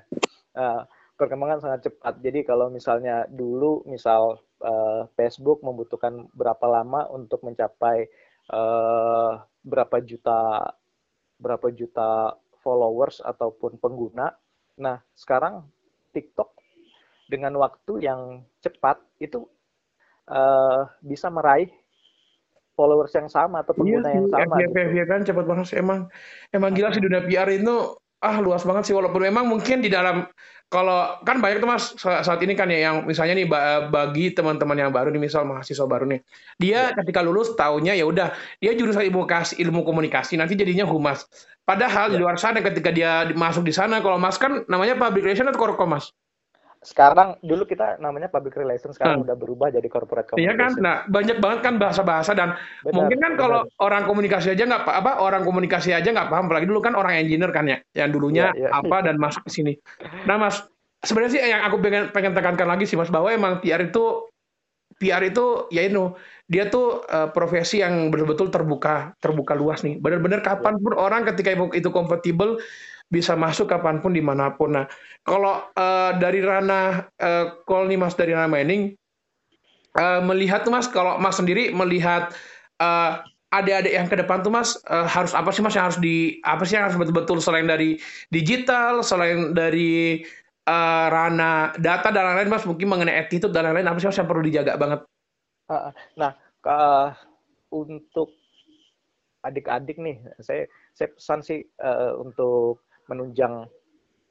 Uh, 0.52 0.84
perkembangan 1.21 1.62
sangat 1.62 1.79
cepat. 1.86 2.17
Jadi 2.25 2.41
kalau 2.41 2.73
misalnya 2.73 3.29
dulu 3.29 3.86
misal 3.86 4.41
uh, 4.65 5.05
Facebook 5.13 5.62
membutuhkan 5.62 6.25
berapa 6.34 6.65
lama 6.65 7.05
untuk 7.13 7.45
mencapai 7.45 8.10
uh, 8.49 9.38
berapa 9.62 10.01
juta 10.01 10.73
berapa 11.38 11.69
juta 11.69 12.34
followers 12.65 13.21
ataupun 13.21 13.77
pengguna. 13.77 14.34
Nah, 14.81 14.97
sekarang 15.13 15.69
TikTok 16.10 16.57
dengan 17.29 17.53
waktu 17.62 18.01
yang 18.01 18.41
cepat 18.65 18.97
itu 19.21 19.45
uh, 20.25 20.89
bisa 21.05 21.29
meraih 21.29 21.69
followers 22.73 23.13
yang 23.13 23.29
sama 23.29 23.62
atau 23.62 23.77
pengguna 23.77 24.10
iya, 24.10 24.17
yang 24.17 24.27
sama. 24.34 24.55
Iya, 24.57 24.67
gitu. 24.67 24.79
iya 24.97 25.05
kan 25.05 25.19
cepat 25.21 25.45
banget 25.45 25.65
sih 25.69 25.77
emang 25.77 26.10
emang 26.49 26.71
gila 26.73 26.89
sih 26.89 27.03
dunia 27.03 27.21
PR 27.29 27.49
itu 27.53 28.01
ah 28.21 28.38
luas 28.38 28.62
banget 28.62 28.89
sih 28.89 28.93
walaupun 28.93 29.21
memang 29.25 29.49
mungkin 29.49 29.81
di 29.81 29.89
dalam 29.89 30.29
kalau 30.71 31.19
kan 31.27 31.43
banyak 31.43 31.60
tuh 31.60 31.67
mas 31.67 31.91
saat 31.99 32.39
ini 32.39 32.55
kan 32.55 32.71
ya 32.71 32.88
yang 32.88 33.03
misalnya 33.03 33.36
nih 33.36 33.47
bagi 33.91 34.31
teman-teman 34.31 34.77
yang 34.88 34.91
baru 34.93 35.12
nih 35.12 35.19
misal 35.19 35.43
mahasiswa 35.43 35.84
baru 35.84 36.07
nih 36.07 36.23
dia 36.55 36.95
ya. 36.95 36.95
ketika 36.95 37.19
lulus 37.19 37.51
tahunya 37.60 37.99
ya 37.99 38.07
udah 38.07 38.31
dia 38.63 38.71
jurusan 38.71 39.03
ilmu 39.03 39.27
komunikasi 39.27 39.60
ilmu 39.60 39.84
komunikasi 39.84 40.39
nanti 40.39 40.55
jadinya 40.55 40.88
humas 40.88 41.27
padahal 41.67 42.07
ya. 42.07 42.15
di 42.15 42.17
luar 42.23 42.39
sana 42.39 42.63
ketika 42.63 42.88
dia 42.93 43.27
masuk 43.36 43.67
di 43.67 43.75
sana 43.75 43.99
kalau 43.99 44.15
mas 44.15 44.39
kan 44.39 44.63
namanya 44.71 44.95
public 44.95 45.27
relation 45.27 45.51
atau 45.51 45.60
korkom 45.60 45.91
mas 45.97 46.15
sekarang 46.82 47.38
dulu 47.46 47.70
kita 47.70 48.02
namanya 48.02 48.26
public 48.26 48.58
relations 48.58 48.98
sekarang 48.98 49.22
hmm. 49.22 49.26
udah 49.30 49.36
berubah 49.38 49.70
jadi 49.70 49.86
corporate 49.86 50.34
communication. 50.34 50.58
Iya 50.58 50.62
kan, 50.65 50.72
nah 50.82 50.96
banyak 51.06 51.38
banget 51.38 51.60
kan 51.62 51.74
bahasa-bahasa 51.78 52.34
dan 52.34 52.58
benar, 52.82 52.96
mungkin 52.98 53.17
kan 53.22 53.34
benar. 53.38 53.41
kalau 53.46 53.60
orang 53.86 54.04
komunikasi 54.10 54.50
aja 54.50 54.65
nggak 54.65 54.89
apa 54.89 55.12
orang 55.22 55.46
komunikasi 55.46 55.94
aja 55.94 56.10
nggak 56.10 56.34
paham, 56.34 56.50
apalagi 56.50 56.65
dulu 56.65 56.82
kan 56.82 56.98
orang 56.98 57.22
engineer 57.22 57.54
kan 57.54 57.70
ya, 57.70 57.78
yang 57.94 58.10
dulunya 58.10 58.50
ya, 58.58 58.65
ya. 58.65 58.70
apa 58.82 58.98
dan 59.06 59.22
masuk 59.22 59.46
ke 59.46 59.52
sini. 59.54 59.74
Nah 60.26 60.41
mas, 60.41 60.65
sebenarnya 61.06 61.32
sih 61.38 61.41
yang 61.46 61.62
aku 61.70 61.78
pengen 61.86 62.10
pengen 62.10 62.34
tekankan 62.34 62.65
lagi 62.65 62.89
sih 62.89 62.98
mas 62.98 63.13
bahwa 63.13 63.30
emang 63.30 63.62
PR 63.62 63.86
itu 63.86 64.26
PR 64.98 65.22
itu 65.22 65.70
ya 65.70 65.86
itu 65.86 66.17
dia 66.50 66.65
tuh 66.67 67.06
uh, 67.08 67.30
profesi 67.30 67.86
yang 67.86 68.10
betul-betul 68.10 68.50
terbuka 68.50 69.13
terbuka 69.22 69.54
luas 69.54 69.86
nih. 69.86 70.02
Benar-benar 70.02 70.41
kapan 70.41 70.82
pun 70.82 70.98
ya. 70.98 71.00
orang 71.00 71.30
ketika 71.30 71.54
itu 71.78 71.94
kompatibel 71.94 72.58
bisa 73.12 73.36
masuk 73.36 73.67
kapan 73.67 74.00
pun 74.00 74.15
di 74.15 74.24
mana 74.24 74.56
pun. 74.56 74.74
Nah, 74.74 74.88
kalau 75.28 75.67
uh, 75.76 76.12
dari 76.17 76.39
ranah 76.39 77.12
uh, 77.19 77.60
call 77.67 77.91
nih 77.91 78.00
Mas 78.00 78.15
dari 78.15 78.32
ranah 78.32 78.47
mining, 78.47 78.95
uh, 80.00 80.24
melihat 80.24 80.63
tuh 80.63 80.71
Mas, 80.71 80.88
kalau 80.88 81.19
Mas 81.19 81.36
sendiri 81.36 81.76
melihat 81.76 82.32
uh, 82.80 83.19
adik-adik 83.52 83.91
yang 83.91 84.08
ke 84.08 84.15
depan 84.15 84.39
tuh 84.41 84.50
Mas 84.56 84.80
uh, 84.88 85.04
harus 85.04 85.36
apa 85.36 85.52
sih 85.52 85.60
Mas 85.60 85.76
yang 85.76 85.91
harus 85.91 86.00
di 86.00 86.39
apa 86.47 86.63
sih 86.63 86.80
yang 86.80 86.88
harus 86.88 86.95
betul-betul 86.95 87.43
selain 87.43 87.67
dari 87.67 88.00
digital, 88.32 89.04
selain 89.04 89.52
dari 89.52 90.24
uh, 90.71 91.06
ranah 91.12 91.76
data 91.76 92.15
dan 92.15 92.32
lain-lain 92.32 92.50
Mas 92.50 92.63
mungkin 92.63 92.88
mengenai 92.88 93.28
attitude 93.28 93.52
dan 93.52 93.67
lain-lain 93.67 93.91
apa 93.91 94.00
sih 94.00 94.08
Mas 94.08 94.17
yang 94.17 94.30
perlu 94.32 94.43
dijaga 94.47 94.80
banget? 94.80 95.04
nah, 96.19 96.36
uh, 96.67 97.15
untuk 97.71 98.36
adik-adik 99.47 99.95
nih, 99.95 100.19
saya 100.43 100.67
saya 100.91 101.10
pesan 101.15 101.39
sih 101.39 101.60
uh, 101.80 102.19
untuk 102.19 102.84
menunjang 103.08 103.66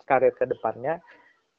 karir 0.04 0.34
ke 0.34 0.46
depannya. 0.46 0.98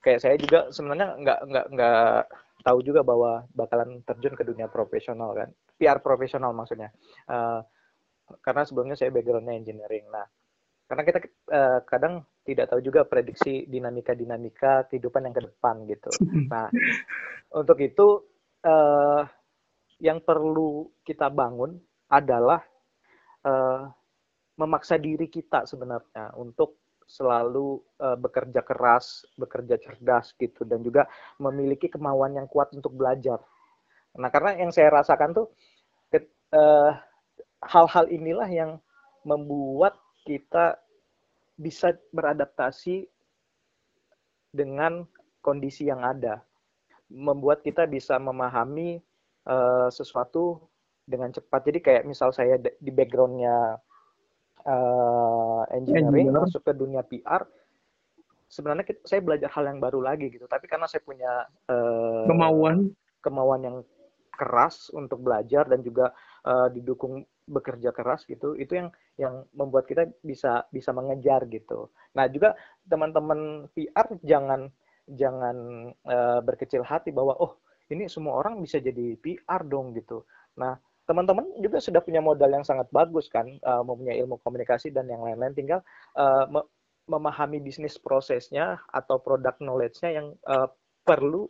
Kayak 0.01 0.19
saya 0.21 0.35
juga 0.35 0.69
sebenarnya 0.73 1.17
nggak 1.19 1.39
nggak 1.47 1.65
nggak 1.77 2.21
tahu 2.61 2.79
juga 2.85 3.01
bahwa 3.01 3.45
bakalan 3.53 4.01
terjun 4.05 4.35
ke 4.37 4.43
dunia 4.45 4.67
profesional 4.69 5.33
kan. 5.33 5.49
PR 5.77 5.99
profesional 6.03 6.53
maksudnya. 6.53 6.89
Uh, 7.25 7.61
karena 8.39 8.63
sebelumnya 8.63 8.95
saya 8.95 9.11
backgroundnya 9.11 9.55
engineering. 9.57 10.07
Nah 10.09 10.25
karena 10.91 11.03
kita 11.07 11.19
uh, 11.55 11.79
kadang 11.87 12.23
tidak 12.43 12.67
tahu 12.67 12.83
juga 12.83 13.07
prediksi 13.07 13.63
dinamika-dinamika 13.69 14.91
kehidupan 14.91 15.29
yang 15.29 15.35
ke 15.35 15.43
depan 15.47 15.75
gitu. 15.87 16.11
Nah 16.51 16.67
untuk 17.59 17.77
itu 17.79 18.07
uh, 18.65 19.23
yang 20.01 20.19
perlu 20.25 20.89
kita 21.05 21.29
bangun 21.29 21.77
adalah 22.11 22.59
uh, 23.45 23.87
memaksa 24.57 24.99
diri 24.99 25.29
kita 25.31 25.63
sebenarnya 25.63 26.35
untuk 26.35 26.80
selalu 27.11 27.83
uh, 27.99 28.15
bekerja 28.15 28.63
keras, 28.63 29.27
bekerja 29.35 29.75
cerdas 29.75 30.31
gitu 30.39 30.63
dan 30.63 30.79
juga 30.79 31.11
memiliki 31.43 31.91
kemauan 31.91 32.39
yang 32.39 32.47
kuat 32.47 32.71
untuk 32.71 32.95
belajar. 32.95 33.43
Nah, 34.15 34.31
karena 34.31 34.55
yang 34.55 34.71
saya 34.71 34.91
rasakan 34.91 35.35
tuh 35.35 35.51
uh, 36.55 36.91
hal-hal 37.63 38.05
inilah 38.11 38.49
yang 38.49 38.71
membuat 39.23 39.97
kita 40.27 40.77
bisa 41.57 41.93
beradaptasi 42.09 43.05
dengan 44.51 45.05
kondisi 45.39 45.87
yang 45.87 46.03
ada. 46.03 46.41
Membuat 47.11 47.61
kita 47.61 47.85
bisa 47.87 48.15
memahami 48.17 49.03
uh, 49.47 49.91
sesuatu 49.91 50.63
dengan 51.03 51.31
cepat. 51.33 51.61
Jadi 51.67 51.79
kayak 51.83 52.07
misal 52.07 52.31
saya 52.31 52.55
di 52.57 52.91
backgroundnya 52.91 53.77
uh, 54.65 55.63
engineering 55.73 56.29
Engineer. 56.29 56.43
masuk 56.45 56.61
ke 56.65 56.73
dunia 56.75 57.01
PR 57.05 57.43
sebenarnya 58.51 58.83
kita, 58.83 59.01
saya 59.07 59.23
belajar 59.23 59.49
hal 59.55 59.63
yang 59.71 59.79
baru 59.79 60.03
lagi 60.03 60.27
gitu. 60.27 60.43
Tapi 60.45 60.67
karena 60.67 60.85
saya 60.91 60.99
punya 61.01 61.47
uh, 61.71 62.27
kemauan. 62.27 62.91
kemauan 63.23 63.61
yang 63.63 63.77
keras 64.35 64.91
untuk 64.91 65.23
belajar 65.23 65.69
dan 65.69 65.79
juga 65.85 66.11
uh, 66.43 66.67
didukung 66.67 67.23
bekerja 67.45 67.91
keras 67.91 68.23
gitu 68.25 68.55
itu 68.55 68.79
yang 68.79 68.89
yang 69.19 69.43
membuat 69.51 69.85
kita 69.85 70.07
bisa 70.23 70.65
bisa 70.71 70.89
mengejar 70.95 71.45
gitu. 71.51 71.91
Nah 72.17 72.25
juga 72.31 72.55
teman-teman 72.87 73.69
PR 73.75 74.07
jangan 74.23 74.71
jangan 75.05 75.57
uh, 76.07 76.39
berkecil 76.41 76.81
hati 76.81 77.11
bahwa 77.11 77.35
oh 77.37 77.59
ini 77.91 78.07
semua 78.07 78.39
orang 78.39 78.63
bisa 78.63 78.79
jadi 78.79 79.19
PR 79.19 79.61
dong 79.67 79.93
gitu. 79.93 80.23
Nah 80.57 80.79
teman-teman 81.05 81.45
juga 81.59 81.81
sudah 81.81 82.01
punya 82.01 82.21
modal 82.23 82.49
yang 82.49 82.65
sangat 82.65 82.87
bagus 82.93 83.27
kan, 83.27 83.47
uh, 83.65 83.83
mempunyai 83.83 84.21
ilmu 84.21 84.39
komunikasi 84.41 84.93
dan 84.93 85.09
yang 85.09 85.21
lain-lain, 85.25 85.53
tinggal 85.53 85.79
uh, 86.15 86.45
me 86.47 86.61
memahami 87.09 87.59
bisnis 87.59 87.97
prosesnya 87.97 88.79
atau 88.87 89.19
produk 89.19 89.57
knowledge-nya 89.59 90.21
yang 90.21 90.27
uh, 90.47 90.69
perlu 91.03 91.49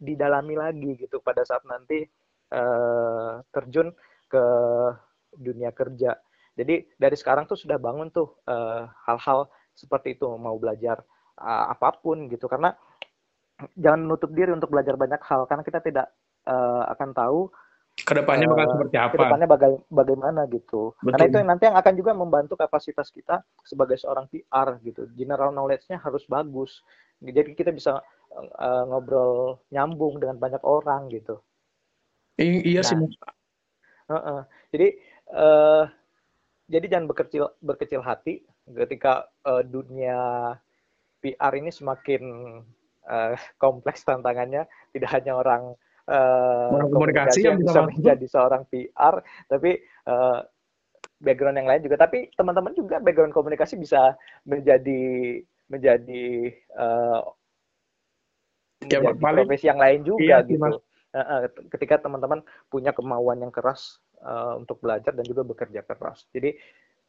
didalami 0.00 0.56
lagi 0.56 0.98
gitu 0.98 1.22
pada 1.22 1.46
saat 1.46 1.62
nanti 1.68 2.02
uh, 2.50 3.38
terjun 3.54 3.92
ke 4.26 4.44
dunia 5.36 5.70
kerja. 5.70 6.16
Jadi 6.56 6.88
dari 6.96 7.14
sekarang 7.14 7.44
tuh 7.44 7.60
sudah 7.60 7.76
bangun 7.76 8.08
tuh 8.10 8.40
hal-hal 9.04 9.46
uh, 9.46 9.50
seperti 9.76 10.16
itu 10.16 10.26
mau 10.40 10.56
belajar 10.56 11.04
uh, 11.36 11.64
apa 11.70 12.00
pun 12.00 12.26
gitu 12.32 12.48
karena 12.48 12.72
jangan 13.76 14.08
menutup 14.08 14.32
diri 14.32 14.52
untuk 14.52 14.72
belajar 14.72 14.96
banyak 14.96 15.20
hal 15.20 15.44
karena 15.44 15.62
kita 15.64 15.80
tidak 15.84 16.06
uh, 16.48 16.88
akan 16.96 17.12
tahu 17.12 17.52
ke 17.96 18.12
depannya 18.12 18.44
bakal 18.44 18.66
uh, 18.68 18.72
seperti 18.76 18.96
apa? 19.00 19.14
Ke 19.16 19.20
depannya 19.24 19.48
baga 19.48 19.68
bagaimana 19.88 20.40
gitu. 20.52 20.92
Betul. 21.00 21.10
Karena 21.16 21.24
itu 21.24 21.36
yang 21.40 21.48
nanti 21.48 21.64
yang 21.64 21.78
akan 21.80 21.94
juga 21.96 22.12
membantu 22.12 22.54
kapasitas 22.60 23.08
kita 23.08 23.40
sebagai 23.64 23.96
seorang 23.96 24.28
PR 24.28 24.76
gitu. 24.84 25.08
General 25.16 25.48
knowledge-nya 25.48 25.96
harus 26.04 26.28
bagus. 26.28 26.84
Jadi 27.24 27.56
kita 27.56 27.72
bisa 27.72 28.04
uh, 28.36 28.84
ngobrol 28.84 29.64
nyambung 29.72 30.20
dengan 30.20 30.36
banyak 30.36 30.60
orang 30.60 31.08
gitu. 31.08 31.40
I 32.36 32.76
iya 32.76 32.84
nah, 32.84 32.88
sih. 32.92 32.96
Uh 33.00 34.12
-uh. 34.12 34.40
Jadi 34.76 34.88
uh, 35.32 35.84
jadi 36.68 36.86
jangan 36.92 37.08
berkecil 37.08 37.48
berkecil 37.64 38.04
hati 38.04 38.44
ketika 38.68 39.24
uh, 39.48 39.64
dunia 39.64 40.52
PR 41.24 41.52
ini 41.56 41.72
semakin 41.72 42.22
uh, 43.08 43.34
kompleks 43.56 44.04
tantangannya. 44.04 44.68
Tidak 44.92 45.08
hanya 45.08 45.40
orang 45.40 45.72
uh, 46.10 46.86
komunikasi 46.90 47.46
yang 47.46 47.58
bisa, 47.60 47.82
bisa 47.84 47.90
menjadi 47.90 48.26
seorang 48.26 48.62
PR, 48.70 49.20
tapi 49.50 49.82
uh, 50.06 50.40
background 51.20 51.58
yang 51.58 51.68
lain 51.68 51.82
juga. 51.82 51.96
Tapi 52.00 52.30
teman-teman 52.34 52.72
juga 52.74 53.02
background 53.02 53.34
komunikasi 53.34 53.78
bisa 53.78 54.14
menjadi 54.46 55.40
menjadi 55.66 56.54
uh, 56.78 57.20
ya, 58.86 59.02
menjadi 59.02 59.18
profesi 59.18 59.66
yang 59.66 59.80
lain 59.80 60.00
juga 60.06 60.22
iya, 60.22 60.46
gitu. 60.46 60.78
Uh, 61.16 61.48
ketika 61.72 61.96
teman-teman 62.04 62.44
punya 62.68 62.92
kemauan 62.92 63.40
yang 63.40 63.48
keras 63.48 64.04
uh, 64.20 64.52
untuk 64.60 64.78
belajar 64.84 65.16
dan 65.16 65.24
juga 65.24 65.42
bekerja 65.42 65.80
keras. 65.82 66.28
Jadi 66.30 66.52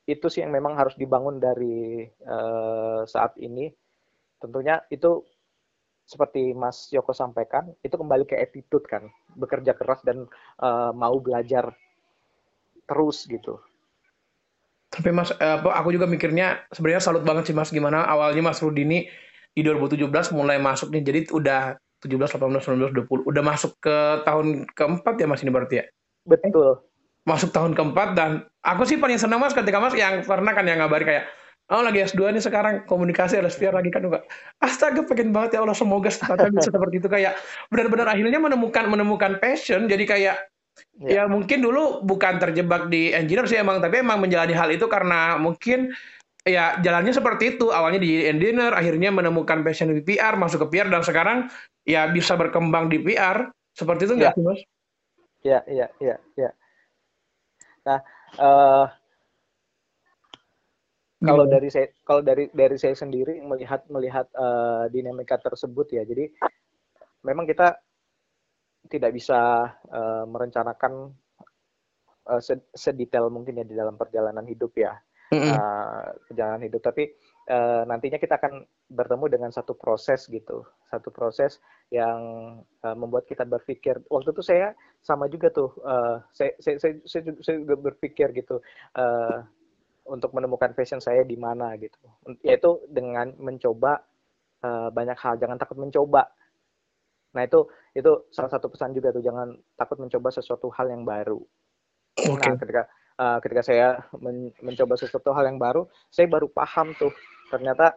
itu 0.08 0.26
sih 0.32 0.40
yang 0.40 0.56
memang 0.56 0.80
harus 0.80 0.96
dibangun 0.96 1.38
dari 1.38 2.08
uh, 2.24 3.04
saat 3.04 3.36
ini. 3.44 3.68
Tentunya 4.40 4.80
itu 4.88 5.28
seperti 6.08 6.56
Mas 6.56 6.88
Yoko 6.96 7.12
sampaikan, 7.12 7.68
itu 7.84 8.00
kembali 8.00 8.24
ke 8.24 8.40
attitude 8.40 8.88
kan, 8.88 9.12
bekerja 9.36 9.76
keras 9.76 10.00
dan 10.08 10.24
uh, 10.64 10.96
mau 10.96 11.20
belajar 11.20 11.76
terus 12.88 13.28
gitu. 13.28 13.60
Tapi 14.88 15.12
Mas, 15.12 15.36
uh, 15.36 15.60
aku 15.68 15.92
juga 15.92 16.08
mikirnya 16.08 16.64
sebenarnya 16.72 17.04
salut 17.04 17.28
banget 17.28 17.52
sih 17.52 17.56
Mas 17.56 17.76
gimana 17.76 18.08
awalnya 18.08 18.40
Mas 18.40 18.64
Rudini 18.64 19.12
di 19.52 19.62
2017 19.68 20.08
mulai 20.32 20.56
masuk 20.64 20.96
nih, 20.96 21.04
jadi 21.04 21.20
udah 21.28 21.76
17, 22.00 22.40
18, 22.40 22.64
19, 22.64 23.04
20, 23.04 23.28
udah 23.28 23.44
masuk 23.44 23.76
ke 23.84 23.98
tahun 24.24 24.64
keempat 24.72 25.14
ya 25.20 25.28
Mas 25.28 25.44
ini 25.44 25.52
berarti 25.52 25.84
ya? 25.84 25.86
Betul. 26.24 26.80
Masuk 27.28 27.52
tahun 27.52 27.76
keempat 27.76 28.16
dan 28.16 28.48
aku 28.64 28.88
sih 28.88 28.96
paling 28.96 29.20
senang 29.20 29.44
Mas 29.44 29.52
ketika 29.52 29.84
Mas 29.84 29.92
yang 29.92 30.24
pernah 30.24 30.56
kan 30.56 30.64
yang 30.64 30.80
ngabari 30.80 31.04
kayak 31.04 31.26
Oh 31.68 31.84
lagi 31.84 32.00
S2 32.00 32.32
nih 32.32 32.40
sekarang 32.40 32.88
komunikasi 32.88 33.44
LSPR 33.44 33.76
lagi 33.76 33.92
kan 33.92 34.00
juga. 34.00 34.24
Astaga 34.64 35.04
pengen 35.04 35.36
banget 35.36 35.60
ya 35.60 35.68
Allah 35.68 35.76
semoga 35.76 36.08
secepatnya 36.08 36.56
bisa 36.56 36.72
seperti 36.72 36.96
itu 37.04 37.12
kayak 37.12 37.36
benar-benar 37.68 38.08
akhirnya 38.08 38.40
menemukan 38.40 38.88
menemukan 38.88 39.36
passion 39.44 39.92
jadi 39.92 40.04
kayak 40.08 40.36
ya. 41.04 41.08
ya 41.12 41.24
mungkin 41.28 41.60
dulu 41.60 42.08
bukan 42.08 42.40
terjebak 42.40 42.88
di 42.88 43.12
engineer 43.12 43.52
sih 43.52 43.60
emang 43.60 43.84
tapi 43.84 44.00
emang 44.00 44.24
menjalani 44.24 44.56
hal 44.56 44.72
itu 44.72 44.88
karena 44.88 45.36
mungkin 45.36 45.92
ya 46.48 46.80
jalannya 46.80 47.12
seperti 47.12 47.60
itu 47.60 47.68
awalnya 47.76 48.00
di 48.00 48.24
engineer 48.24 48.72
akhirnya 48.72 49.12
menemukan 49.12 49.60
passion 49.68 49.92
di 49.92 50.00
PR 50.00 50.40
masuk 50.40 50.72
ke 50.72 50.80
PR 50.80 50.88
dan 50.88 51.04
sekarang 51.04 51.52
ya 51.84 52.08
bisa 52.08 52.40
berkembang 52.40 52.88
di 52.88 53.04
PR 53.04 53.52
seperti 53.76 54.08
itu 54.08 54.14
enggak 54.16 54.34
ya. 54.34 54.38
sih 54.40 54.44
mas? 54.48 54.62
Ya 55.44 55.60
ya 55.68 55.88
ya 56.00 56.16
ya. 56.40 56.50
Nah 57.84 58.00
uh, 58.40 58.88
kalau 61.18 61.46
dari 61.50 61.70
saya 61.74 61.88
kalau 62.06 62.22
dari 62.22 62.46
dari 62.54 62.78
saya 62.78 62.94
sendiri 62.94 63.42
melihat 63.42 63.82
melihat 63.90 64.30
uh, 64.38 64.86
dinamika 64.94 65.42
tersebut 65.42 65.90
ya 65.90 66.06
jadi 66.06 66.30
memang 67.26 67.50
kita 67.50 67.74
tidak 68.88 69.12
bisa 69.18 69.72
uh, 69.92 70.24
merencanakan 70.30 71.12
uh, 72.30 72.42
sedetail 72.76 73.34
mungkin 73.34 73.60
ya 73.60 73.66
di 73.68 73.76
dalam 73.76 73.98
perjalanan 73.98 74.46
hidup 74.48 74.72
ya 74.78 74.96
mm-hmm. 75.32 75.54
uh, 75.54 76.08
perjalanan 76.32 76.62
hidup. 76.64 76.82
Tapi 76.84 77.04
uh, 77.52 77.84
nantinya 77.88 78.20
kita 78.20 78.40
akan 78.40 78.64
bertemu 78.88 79.26
dengan 79.28 79.52
satu 79.52 79.76
proses 79.76 80.28
gitu 80.32 80.64
satu 80.88 81.12
proses 81.12 81.60
yang 81.92 82.20
uh, 82.64 82.96
membuat 82.96 83.28
kita 83.28 83.44
berpikir. 83.44 84.00
Waktu 84.08 84.32
itu 84.32 84.44
saya 84.44 84.72
sama 85.04 85.28
juga 85.28 85.52
tuh 85.52 85.76
uh, 85.84 86.24
saya, 86.32 86.56
saya, 86.64 86.80
saya, 86.80 86.94
saya, 87.04 87.22
saya 87.44 87.56
juga 87.60 87.76
berpikir 87.76 88.32
gitu 88.36 88.64
uh, 88.96 89.44
untuk 90.08 90.32
menemukan 90.34 90.72
passion 90.74 91.04
saya 91.04 91.22
di 91.28 91.36
mana 91.36 91.76
gitu. 91.78 92.00
Yaitu 92.44 92.84
dengan 92.90 93.36
mencoba 93.38 94.02
uh, 94.64 94.90
banyak 94.90 95.18
hal, 95.20 95.36
jangan 95.38 95.60
takut 95.60 95.78
mencoba. 95.78 96.28
Nah 97.36 97.44
itu 97.44 97.68
itu 97.94 98.12
salah 98.34 98.50
satu 98.50 98.72
pesan 98.72 98.96
juga 98.96 99.12
tuh, 99.12 99.22
jangan 99.22 99.54
takut 99.76 100.00
mencoba 100.00 100.32
sesuatu 100.32 100.72
hal 100.74 100.90
yang 100.90 101.04
baru. 101.04 101.38
Okay. 102.18 102.34
Nah 102.34 102.56
ketika 102.58 102.84
uh, 103.20 103.38
ketika 103.44 103.62
saya 103.62 103.88
men 104.18 104.50
mencoba 104.64 104.98
sesuatu 104.98 105.36
hal 105.36 105.46
yang 105.46 105.60
baru, 105.60 105.86
saya 106.10 106.26
baru 106.26 106.50
paham 106.50 106.96
tuh 106.98 107.14
ternyata 107.52 107.94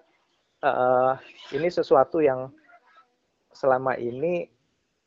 uh, 0.66 1.16
ini 1.56 1.68
sesuatu 1.72 2.20
yang 2.20 2.52
selama 3.50 3.96
ini 3.96 4.46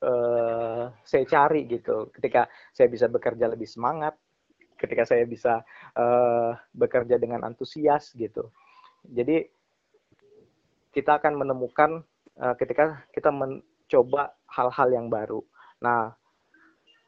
uh, 0.04 0.90
saya 1.04 1.24
cari 1.28 1.68
gitu. 1.68 2.10
Ketika 2.16 2.48
saya 2.74 2.88
bisa 2.90 3.06
bekerja 3.08 3.48
lebih 3.52 3.70
semangat, 3.70 4.18
ketika 4.84 5.08
saya 5.08 5.24
bisa 5.24 5.64
uh, 5.96 6.52
bekerja 6.76 7.16
dengan 7.16 7.48
antusias 7.48 8.12
gitu. 8.20 8.52
Jadi 9.08 9.48
kita 10.92 11.24
akan 11.24 11.40
menemukan 11.40 12.04
uh, 12.44 12.56
ketika 12.60 13.08
kita 13.16 13.32
mencoba 13.32 14.36
hal-hal 14.52 14.90
yang 14.92 15.08
baru. 15.08 15.40
Nah, 15.80 16.12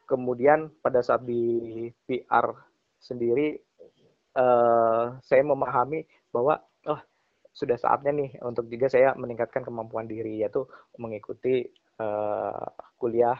kemudian 0.08 0.72
pada 0.80 1.04
saat 1.04 1.28
di 1.28 1.86
PR 2.08 2.56
sendiri 2.96 3.60
uh, 4.40 5.20
saya 5.20 5.42
memahami 5.44 6.08
bahwa 6.32 6.58
oh 6.88 7.00
sudah 7.52 7.76
saatnya 7.76 8.12
nih 8.12 8.30
untuk 8.44 8.68
juga 8.72 8.88
saya 8.88 9.12
meningkatkan 9.16 9.64
kemampuan 9.64 10.08
diri 10.08 10.40
yaitu 10.40 10.64
mengikuti 10.96 11.64
uh, 12.00 12.66
kuliah 12.96 13.36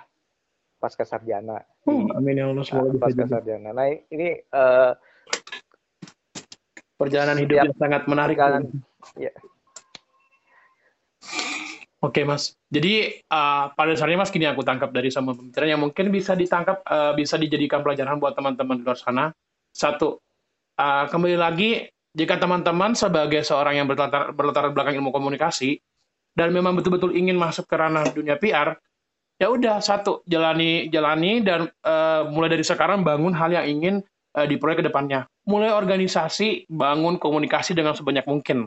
pasca 0.77 1.05
sarjana. 1.09 1.61
Uh, 1.89 2.09
amin 2.15 2.41
ya 2.41 2.45
Allah 2.49 2.65
semoga 2.65 2.95
uh, 2.95 3.01
pasca 3.01 3.25
sarjana. 3.27 3.71
Nah 3.73 3.89
ini 3.91 4.41
uh, 4.53 4.93
perjalanan 6.97 7.37
hidup 7.41 7.57
yang 7.67 7.77
sangat 7.77 8.03
menarik. 8.09 8.37
Perjalanan, 8.37 8.65
ya. 9.17 9.33
Oke 12.05 12.23
mas, 12.23 12.55
jadi 12.69 13.25
uh, 13.33 13.73
pada 13.73 13.97
dasarnya 13.97 14.21
mas 14.21 14.31
kini 14.31 14.45
aku 14.45 14.61
tangkap 14.61 14.93
dari 14.93 15.09
semua 15.09 15.33
pembicaraan 15.33 15.75
yang 15.75 15.83
mungkin 15.83 16.12
bisa 16.12 16.37
ditangkap, 16.37 16.85
uh, 16.87 17.17
bisa 17.17 17.41
dijadikan 17.41 17.81
pelajaran 17.81 18.21
buat 18.21 18.37
teman-teman 18.37 18.79
di 18.79 18.85
luar 18.85 19.01
sana. 19.01 19.33
Satu, 19.73 20.21
uh, 20.77 21.05
kembali 21.09 21.35
lagi 21.41 21.89
jika 22.12 22.37
teman-teman 22.37 22.93
sebagai 22.93 23.41
seorang 23.43 23.81
yang 23.81 23.89
berlatar, 23.89 24.31
berlatar 24.37 24.71
belakang 24.77 25.01
ilmu 25.01 25.09
komunikasi 25.09 25.81
dan 26.37 26.53
memang 26.53 26.77
betul-betul 26.77 27.17
ingin 27.17 27.35
masuk 27.35 27.65
ke 27.65 27.75
ranah 27.75 28.05
dunia 28.12 28.37
PR, 28.37 28.77
ya 29.37 29.53
udah 29.53 29.85
satu 29.85 30.25
jalani 30.25 30.88
jalani 30.88 31.44
dan 31.44 31.68
uh, 31.85 32.25
mulai 32.29 32.53
dari 32.57 32.64
sekarang 32.64 33.05
bangun 33.05 33.37
hal 33.37 33.53
yang 33.53 33.66
ingin 33.68 33.94
uh, 34.37 34.46
di 34.49 34.57
proyek 34.57 34.81
ke 34.81 34.85
depannya 34.88 35.29
mulai 35.46 35.70
organisasi 35.70 36.66
bangun 36.66 37.20
komunikasi 37.20 37.77
dengan 37.77 37.94
sebanyak 37.94 38.27
mungkin. 38.27 38.66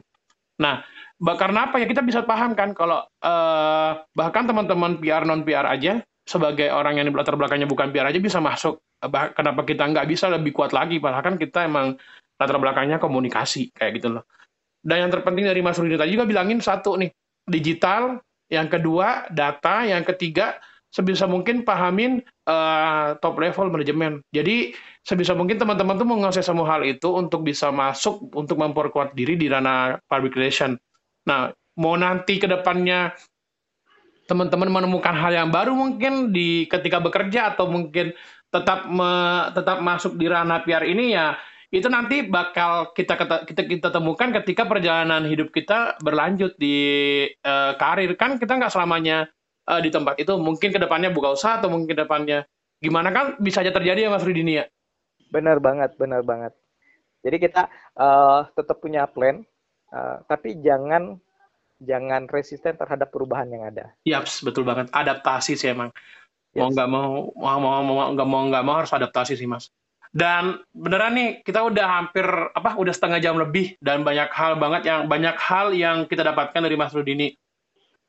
Nah 0.62 0.86
karena 1.20 1.68
apa 1.68 1.84
ya? 1.84 1.86
Kita 1.90 2.00
bisa 2.00 2.24
paham 2.24 2.56
kan 2.56 2.72
kalau 2.72 3.04
uh, 3.04 3.92
bahkan 4.16 4.48
teman-teman 4.48 5.04
PR 5.04 5.28
non 5.28 5.44
PR 5.44 5.68
aja 5.68 6.00
sebagai 6.24 6.72
orang 6.72 7.02
yang 7.02 7.10
di 7.10 7.14
latar 7.14 7.36
belakangnya 7.36 7.68
bukan 7.68 7.92
PR 7.92 8.08
aja 8.08 8.20
bisa 8.24 8.40
masuk. 8.40 8.80
Bah, 9.00 9.32
kenapa 9.36 9.68
kita 9.68 9.84
nggak 9.84 10.08
bisa 10.08 10.32
lebih 10.32 10.56
kuat 10.56 10.72
lagi? 10.72 11.02
Padahal 11.02 11.24
kan 11.24 11.36
kita 11.36 11.68
emang 11.68 12.00
latar 12.40 12.56
belakangnya 12.56 13.02
komunikasi 13.04 13.76
kayak 13.76 14.00
gitu 14.00 14.16
loh. 14.16 14.24
Dan 14.80 15.08
yang 15.08 15.12
terpenting 15.12 15.44
dari 15.44 15.60
Mas 15.60 15.76
Rudi 15.76 16.00
tadi 16.00 16.16
juga 16.16 16.24
bilangin 16.24 16.64
satu 16.64 16.96
nih 16.96 17.12
digital 17.44 18.24
yang 18.50 18.68
kedua 18.68 19.30
data, 19.30 19.86
yang 19.86 20.02
ketiga 20.04 20.58
sebisa 20.90 21.30
mungkin 21.30 21.62
pahamin 21.62 22.26
uh, 22.50 23.14
top 23.22 23.38
level 23.38 23.70
manajemen. 23.70 24.26
Jadi 24.34 24.74
sebisa 25.06 25.38
mungkin 25.38 25.62
teman-teman 25.62 26.02
tuh 26.02 26.10
menguasai 26.10 26.42
semua 26.42 26.66
hal 26.78 26.82
itu 26.82 27.14
untuk 27.14 27.46
bisa 27.46 27.70
masuk 27.70 28.34
untuk 28.34 28.58
memperkuat 28.58 29.14
diri 29.14 29.38
di 29.38 29.46
ranah 29.48 30.02
public 30.10 30.34
relation. 30.34 30.74
Nah, 31.30 31.54
mau 31.78 31.94
nanti 31.94 32.42
ke 32.42 32.50
depannya 32.50 33.14
teman-teman 34.26 34.70
menemukan 34.70 35.14
hal 35.14 35.34
yang 35.34 35.50
baru 35.50 35.74
mungkin 35.74 36.30
di 36.34 36.70
ketika 36.70 37.02
bekerja 37.02 37.54
atau 37.54 37.70
mungkin 37.70 38.14
tetap 38.50 38.90
me, 38.90 39.10
tetap 39.54 39.82
masuk 39.82 40.18
di 40.18 40.26
ranah 40.26 40.66
PR 40.66 40.86
ini 40.86 41.14
ya 41.14 41.38
itu 41.70 41.86
nanti 41.86 42.26
bakal 42.26 42.90
kita 42.98 43.14
kita 43.46 43.62
kita 43.70 43.90
temukan 43.94 44.34
ketika 44.42 44.66
perjalanan 44.66 45.22
hidup 45.30 45.54
kita 45.54 46.02
berlanjut 46.02 46.58
di 46.58 46.78
uh, 47.46 47.78
karir 47.78 48.18
kan 48.18 48.42
kita 48.42 48.58
nggak 48.58 48.74
selamanya 48.74 49.30
uh, 49.70 49.78
di 49.78 49.94
tempat 49.94 50.18
itu 50.18 50.34
mungkin 50.42 50.74
ke 50.74 50.82
depannya 50.82 51.14
buka 51.14 51.38
usaha 51.38 51.62
atau 51.62 51.70
mungkin 51.70 51.94
ke 51.94 51.98
depannya 51.98 52.50
gimana 52.82 53.14
kan 53.14 53.38
bisa 53.38 53.62
aja 53.62 53.70
terjadi 53.70 54.08
ya 54.08 54.10
Mas 54.10 54.26
Rudi 54.26 54.42
ya 54.50 54.66
benar 55.30 55.62
banget 55.62 55.94
benar 56.02 56.26
banget 56.26 56.58
jadi 57.22 57.38
kita 57.38 57.70
uh, 58.02 58.50
tetap 58.58 58.82
punya 58.82 59.06
plan 59.06 59.46
uh, 59.94 60.26
tapi 60.26 60.58
jangan 60.66 61.22
jangan 61.80 62.28
resisten 62.28 62.76
terhadap 62.76 63.08
perubahan 63.08 63.48
yang 63.48 63.64
ada. 63.64 63.96
Iya, 64.04 64.20
yep, 64.24 64.44
betul 64.44 64.68
banget. 64.68 64.92
Adaptasi 64.92 65.56
sih 65.56 65.72
emang. 65.72 65.96
Yes. 66.52 66.60
Mau 66.60 66.70
nggak 66.76 66.90
mau, 66.92 67.12
mau 67.40 67.58
mau 67.60 67.80
mau 67.88 68.12
nggak 68.12 68.28
mau 68.28 68.44
nggak 68.52 68.66
mau 68.68 68.76
harus 68.84 68.92
adaptasi 68.92 69.40
sih 69.40 69.48
mas. 69.48 69.72
Dan 70.10 70.58
beneran 70.74 71.14
nih 71.14 71.30
kita 71.46 71.70
udah 71.70 72.02
hampir 72.02 72.26
apa 72.26 72.74
udah 72.82 72.90
setengah 72.90 73.22
jam 73.22 73.38
lebih 73.38 73.78
dan 73.78 74.02
banyak 74.02 74.34
hal 74.34 74.58
banget 74.58 74.90
yang 74.90 75.06
banyak 75.06 75.38
hal 75.38 75.70
yang 75.70 76.10
kita 76.10 76.26
dapatkan 76.26 76.66
dari 76.66 76.74
Mas 76.74 76.98
Rudini. 76.98 77.38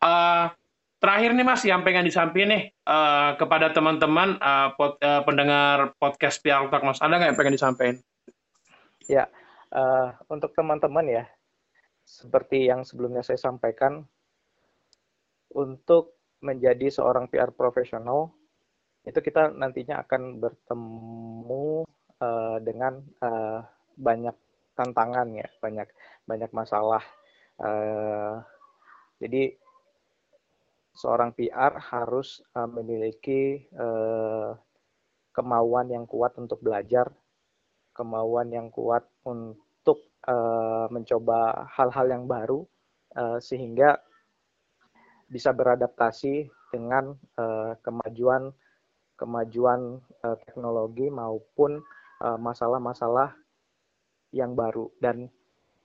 Uh, 0.00 0.48
terakhir 0.96 1.36
nih 1.36 1.44
Mas 1.44 1.60
yang 1.68 1.84
pengen 1.84 2.08
disampaikan 2.08 2.56
nih 2.56 2.72
uh, 2.88 3.36
kepada 3.36 3.68
teman-teman 3.76 4.40
uh, 4.40 4.72
pod, 4.80 4.96
uh, 5.04 5.20
pendengar 5.28 5.92
podcast 6.00 6.40
PR 6.40 6.72
Talk 6.72 6.88
Mas 6.88 7.04
ada 7.04 7.20
nggak 7.20 7.36
yang 7.36 7.38
pengen 7.38 7.54
disampaikan? 7.60 7.96
Ya 9.04 9.28
uh, 9.74 10.16
untuk 10.32 10.56
teman-teman 10.56 11.04
ya 11.04 11.24
seperti 12.08 12.66
yang 12.66 12.82
sebelumnya 12.82 13.22
saya 13.22 13.38
sampaikan 13.38 14.02
untuk 15.52 16.16
menjadi 16.40 16.88
seorang 16.88 17.28
PR 17.28 17.52
profesional 17.52 18.32
itu 19.04 19.18
kita 19.24 19.52
nantinya 19.56 20.04
akan 20.04 20.36
bertemu 20.36 21.88
uh, 22.20 22.58
dengan 22.60 23.00
uh, 23.24 23.64
banyak 23.96 24.36
tantangan 24.76 25.28
ya, 25.32 25.48
banyak 25.60 25.88
banyak 26.28 26.50
masalah. 26.52 27.04
Uh, 27.60 28.40
jadi 29.20 29.56
seorang 30.96 31.32
PR 31.32 31.80
harus 31.80 32.44
uh, 32.56 32.68
memiliki 32.68 33.64
uh, 33.76 34.56
kemauan 35.32 35.88
yang 35.88 36.04
kuat 36.04 36.36
untuk 36.36 36.60
belajar, 36.60 37.08
kemauan 37.96 38.52
yang 38.52 38.68
kuat 38.68 39.08
untuk 39.24 40.12
uh, 40.28 40.92
mencoba 40.92 41.68
hal-hal 41.72 42.06
yang 42.08 42.24
baru, 42.28 42.64
uh, 43.16 43.40
sehingga 43.40 43.96
bisa 45.30 45.54
beradaptasi 45.54 46.50
dengan 46.74 47.14
uh, 47.38 47.78
kemajuan 47.80 48.50
kemajuan 49.20 50.00
uh, 50.24 50.36
teknologi 50.48 51.12
maupun 51.12 51.84
masalah-masalah 52.20 53.32
uh, 53.32 53.40
yang 54.32 54.52
baru 54.52 54.92
dan 55.00 55.28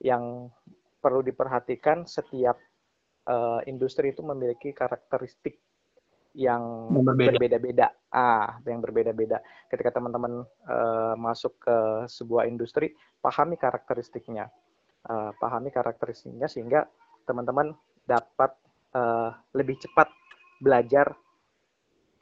yang 0.00 0.52
perlu 1.00 1.24
diperhatikan 1.24 2.04
setiap 2.04 2.60
uh, 3.30 3.60
industri 3.64 4.12
itu 4.12 4.20
memiliki 4.20 4.76
karakteristik 4.76 5.58
yang 6.36 6.92
berbeda-beda. 6.92 7.88
Ah, 8.12 8.60
yang 8.68 8.84
berbeda-beda. 8.84 9.40
Ketika 9.72 9.96
teman-teman 9.96 10.44
uh, 10.68 11.14
masuk 11.16 11.56
ke 11.64 11.76
sebuah 12.12 12.44
industri, 12.44 12.92
pahami 13.24 13.56
karakteristiknya, 13.56 14.52
uh, 15.08 15.32
pahami 15.40 15.72
karakteristiknya 15.72 16.44
sehingga 16.44 16.84
teman-teman 17.24 17.72
dapat 18.04 18.52
uh, 18.92 19.32
lebih 19.56 19.80
cepat 19.80 20.12
belajar 20.60 21.16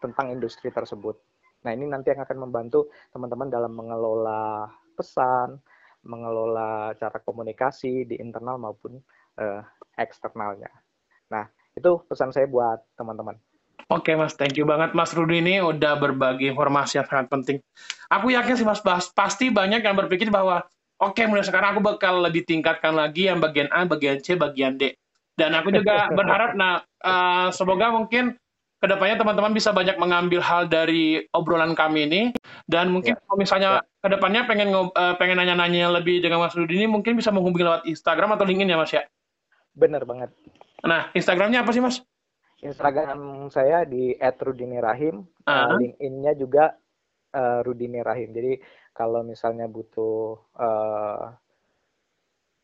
tentang 0.05 0.29
industri 0.29 0.69
tersebut. 0.69 1.17
Nah, 1.65 1.73
ini 1.73 1.89
nanti 1.89 2.13
yang 2.13 2.21
akan 2.21 2.45
membantu 2.45 2.93
teman-teman 3.09 3.49
dalam 3.49 3.73
mengelola 3.73 4.69
pesan, 4.93 5.57
mengelola 6.05 6.93
cara 7.01 7.19
komunikasi 7.25 8.05
di 8.05 8.21
internal 8.21 8.61
maupun 8.61 9.01
uh, 9.41 9.65
eksternalnya. 9.97 10.69
Nah, 11.33 11.49
itu 11.73 12.05
pesan 12.05 12.31
saya 12.31 12.45
buat 12.45 12.85
teman-teman. 13.01 13.41
Oke 13.93 14.17
Mas, 14.17 14.33
thank 14.33 14.57
you 14.57 14.65
banget 14.65 14.97
Mas 14.97 15.13
Rudi 15.13 15.45
ini 15.45 15.61
udah 15.61 16.01
berbagi 16.01 16.49
informasi 16.49 17.01
yang 17.01 17.09
sangat 17.09 17.29
penting. 17.29 17.57
Aku 18.09 18.33
yakin 18.33 18.57
sih 18.57 18.65
Mas, 18.65 18.81
pasti 19.13 19.53
banyak 19.53 19.85
yang 19.85 19.97
berpikir 19.97 20.33
bahwa 20.33 20.65
oke 20.97 21.13
okay, 21.13 21.29
mulai 21.29 21.45
sekarang 21.45 21.77
aku 21.77 21.81
bakal 21.85 22.25
lebih 22.25 22.49
tingkatkan 22.49 22.97
lagi 22.97 23.29
yang 23.29 23.45
bagian 23.45 23.69
A, 23.69 23.85
bagian 23.85 24.25
C, 24.25 24.41
bagian 24.41 24.81
D. 24.81 24.97
Dan 25.37 25.53
aku 25.53 25.69
juga 25.69 26.09
berharap, 26.19 26.57
nah 26.57 26.81
uh, 27.05 27.53
semoga 27.53 27.93
mungkin 27.93 28.41
ke 28.85 28.93
depannya 28.93 29.17
teman-teman 29.17 29.57
bisa 29.57 29.73
banyak 29.73 29.97
mengambil 29.97 30.45
hal 30.45 30.69
dari 30.69 31.25
obrolan 31.33 31.73
kami 31.73 32.05
ini. 32.05 32.23
Dan 32.69 32.93
mungkin 32.93 33.17
ya. 33.17 33.21
kalau 33.25 33.37
misalnya 33.41 33.69
ya. 33.81 34.05
ke 34.05 34.09
depannya 34.13 34.45
pengen 34.45 34.77
uh, 34.77 35.17
pengen 35.17 35.41
nanya-nanya 35.41 35.89
lebih 35.89 36.21
dengan 36.21 36.45
Mas 36.45 36.53
Rudi 36.53 36.85
ini, 36.85 36.85
mungkin 36.85 37.17
bisa 37.17 37.33
menghubungi 37.33 37.65
lewat 37.65 37.83
Instagram 37.89 38.37
atau 38.37 38.45
LinkedIn 38.45 38.69
ya 38.69 38.77
Mas 38.77 38.93
ya? 38.93 39.09
Benar 39.73 40.05
banget. 40.05 40.37
Nah, 40.85 41.09
Instagramnya 41.17 41.65
apa 41.65 41.73
sih 41.73 41.81
Mas? 41.81 42.05
Instagram 42.61 43.49
saya 43.49 43.89
di 43.89 44.13
@rudinirahim, 44.21 45.25
uh 45.25 45.49
-huh. 45.49 45.81
LinkedIn-nya 45.81 46.37
juga 46.37 46.77
uh, 47.33 47.65
Rudini 47.65 48.05
Rahim. 48.05 48.37
Jadi 48.37 48.61
kalau 48.93 49.25
misalnya 49.25 49.65
butuh 49.65 50.45
uh, 50.61 51.33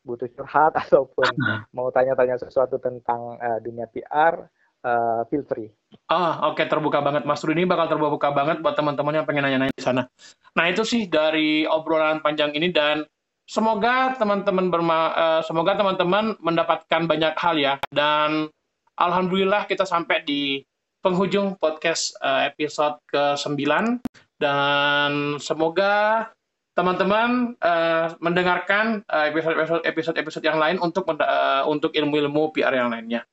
butuh 0.04 0.28
curhat 0.36 0.76
ataupun 0.84 1.32
-huh. 1.32 1.64
mau 1.72 1.88
tanya-tanya 1.88 2.36
sesuatu 2.36 2.76
tentang 2.76 3.40
uh, 3.40 3.56
dunia 3.64 3.88
PR, 3.88 4.44
uh, 4.84 5.22
feel 5.28 5.44
free. 5.44 5.68
Ah, 6.10 6.50
oke 6.50 6.58
okay, 6.58 6.66
terbuka 6.66 7.02
banget 7.02 7.26
Mas 7.26 7.42
Rudi 7.42 7.66
bakal 7.66 7.90
terbuka 7.90 8.30
banget 8.30 8.62
buat 8.62 8.74
teman-teman 8.74 9.22
yang 9.22 9.26
pengen 9.26 9.42
nanya-nanya 9.46 9.74
di 9.74 9.84
sana. 9.84 10.02
Nah, 10.54 10.64
itu 10.66 10.82
sih 10.82 11.06
dari 11.06 11.66
obrolan 11.66 12.22
panjang 12.22 12.54
ini 12.54 12.70
dan 12.70 13.06
semoga 13.46 14.14
teman-teman 14.14 14.70
uh, 14.70 15.42
semoga 15.42 15.74
teman-teman 15.74 16.38
mendapatkan 16.38 17.02
banyak 17.06 17.34
hal 17.34 17.56
ya 17.58 17.74
dan 17.90 18.46
Alhamdulillah 19.00 19.64
kita 19.64 19.88
sampai 19.88 20.22
di 20.22 20.60
penghujung 21.00 21.56
podcast 21.56 22.12
uh, 22.20 22.44
episode 22.44 23.00
ke-9 23.08 23.64
dan 24.36 25.40
semoga 25.40 26.28
teman-teman 26.76 27.56
uh, 27.60 28.14
mendengarkan 28.22 29.02
episode-episode 29.08 29.82
uh, 29.82 29.88
episode-episode 29.88 30.44
yang 30.44 30.60
lain 30.60 30.76
untuk 30.78 31.08
uh, 31.08 31.64
untuk 31.66 31.96
ilmu-ilmu 31.96 32.52
PR 32.54 32.72
yang 32.76 32.92
lainnya. 32.92 33.24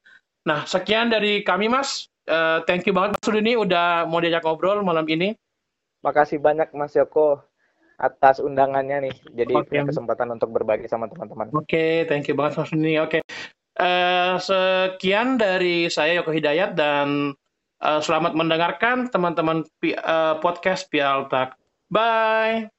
Nah, 0.47 0.63
sekian 0.63 1.11
dari 1.11 1.43
kami 1.43 1.67
Mas. 1.67 2.07
Uh, 2.27 2.63
thank 2.67 2.87
you 2.87 2.95
banget 2.95 3.19
Mas 3.19 3.23
Sudini 3.23 3.55
udah 3.55 4.07
mau 4.07 4.23
diajak 4.23 4.47
ngobrol 4.47 4.79
malam 4.83 5.03
ini. 5.11 5.35
Makasih 6.03 6.39
banyak 6.39 6.71
Mas 6.71 6.95
Yoko 6.95 7.43
atas 7.99 8.39
undangannya 8.39 9.11
nih. 9.11 9.15
Jadi 9.43 9.53
okay. 9.55 9.83
kesempatan 9.83 10.31
untuk 10.31 10.55
berbagi 10.55 10.87
sama 10.87 11.11
teman-teman. 11.11 11.51
Oke, 11.51 11.67
okay, 11.67 11.91
thank 12.07 12.31
you 12.31 12.35
banget 12.35 12.63
Mas 12.63 12.71
Sudini. 12.71 12.95
Oke. 13.03 13.19
Okay. 13.19 13.21
Uh, 13.77 14.41
sekian 14.41 15.37
dari 15.37 15.91
saya 15.91 16.23
Yoko 16.23 16.33
Hidayat 16.33 16.73
dan 16.79 17.35
uh, 17.83 17.99
selamat 18.01 18.33
mendengarkan 18.33 19.11
teman-teman 19.11 19.67
uh, 20.01 20.39
podcast 20.39 20.87
Pialtak. 20.87 21.59
Bye. 21.91 22.76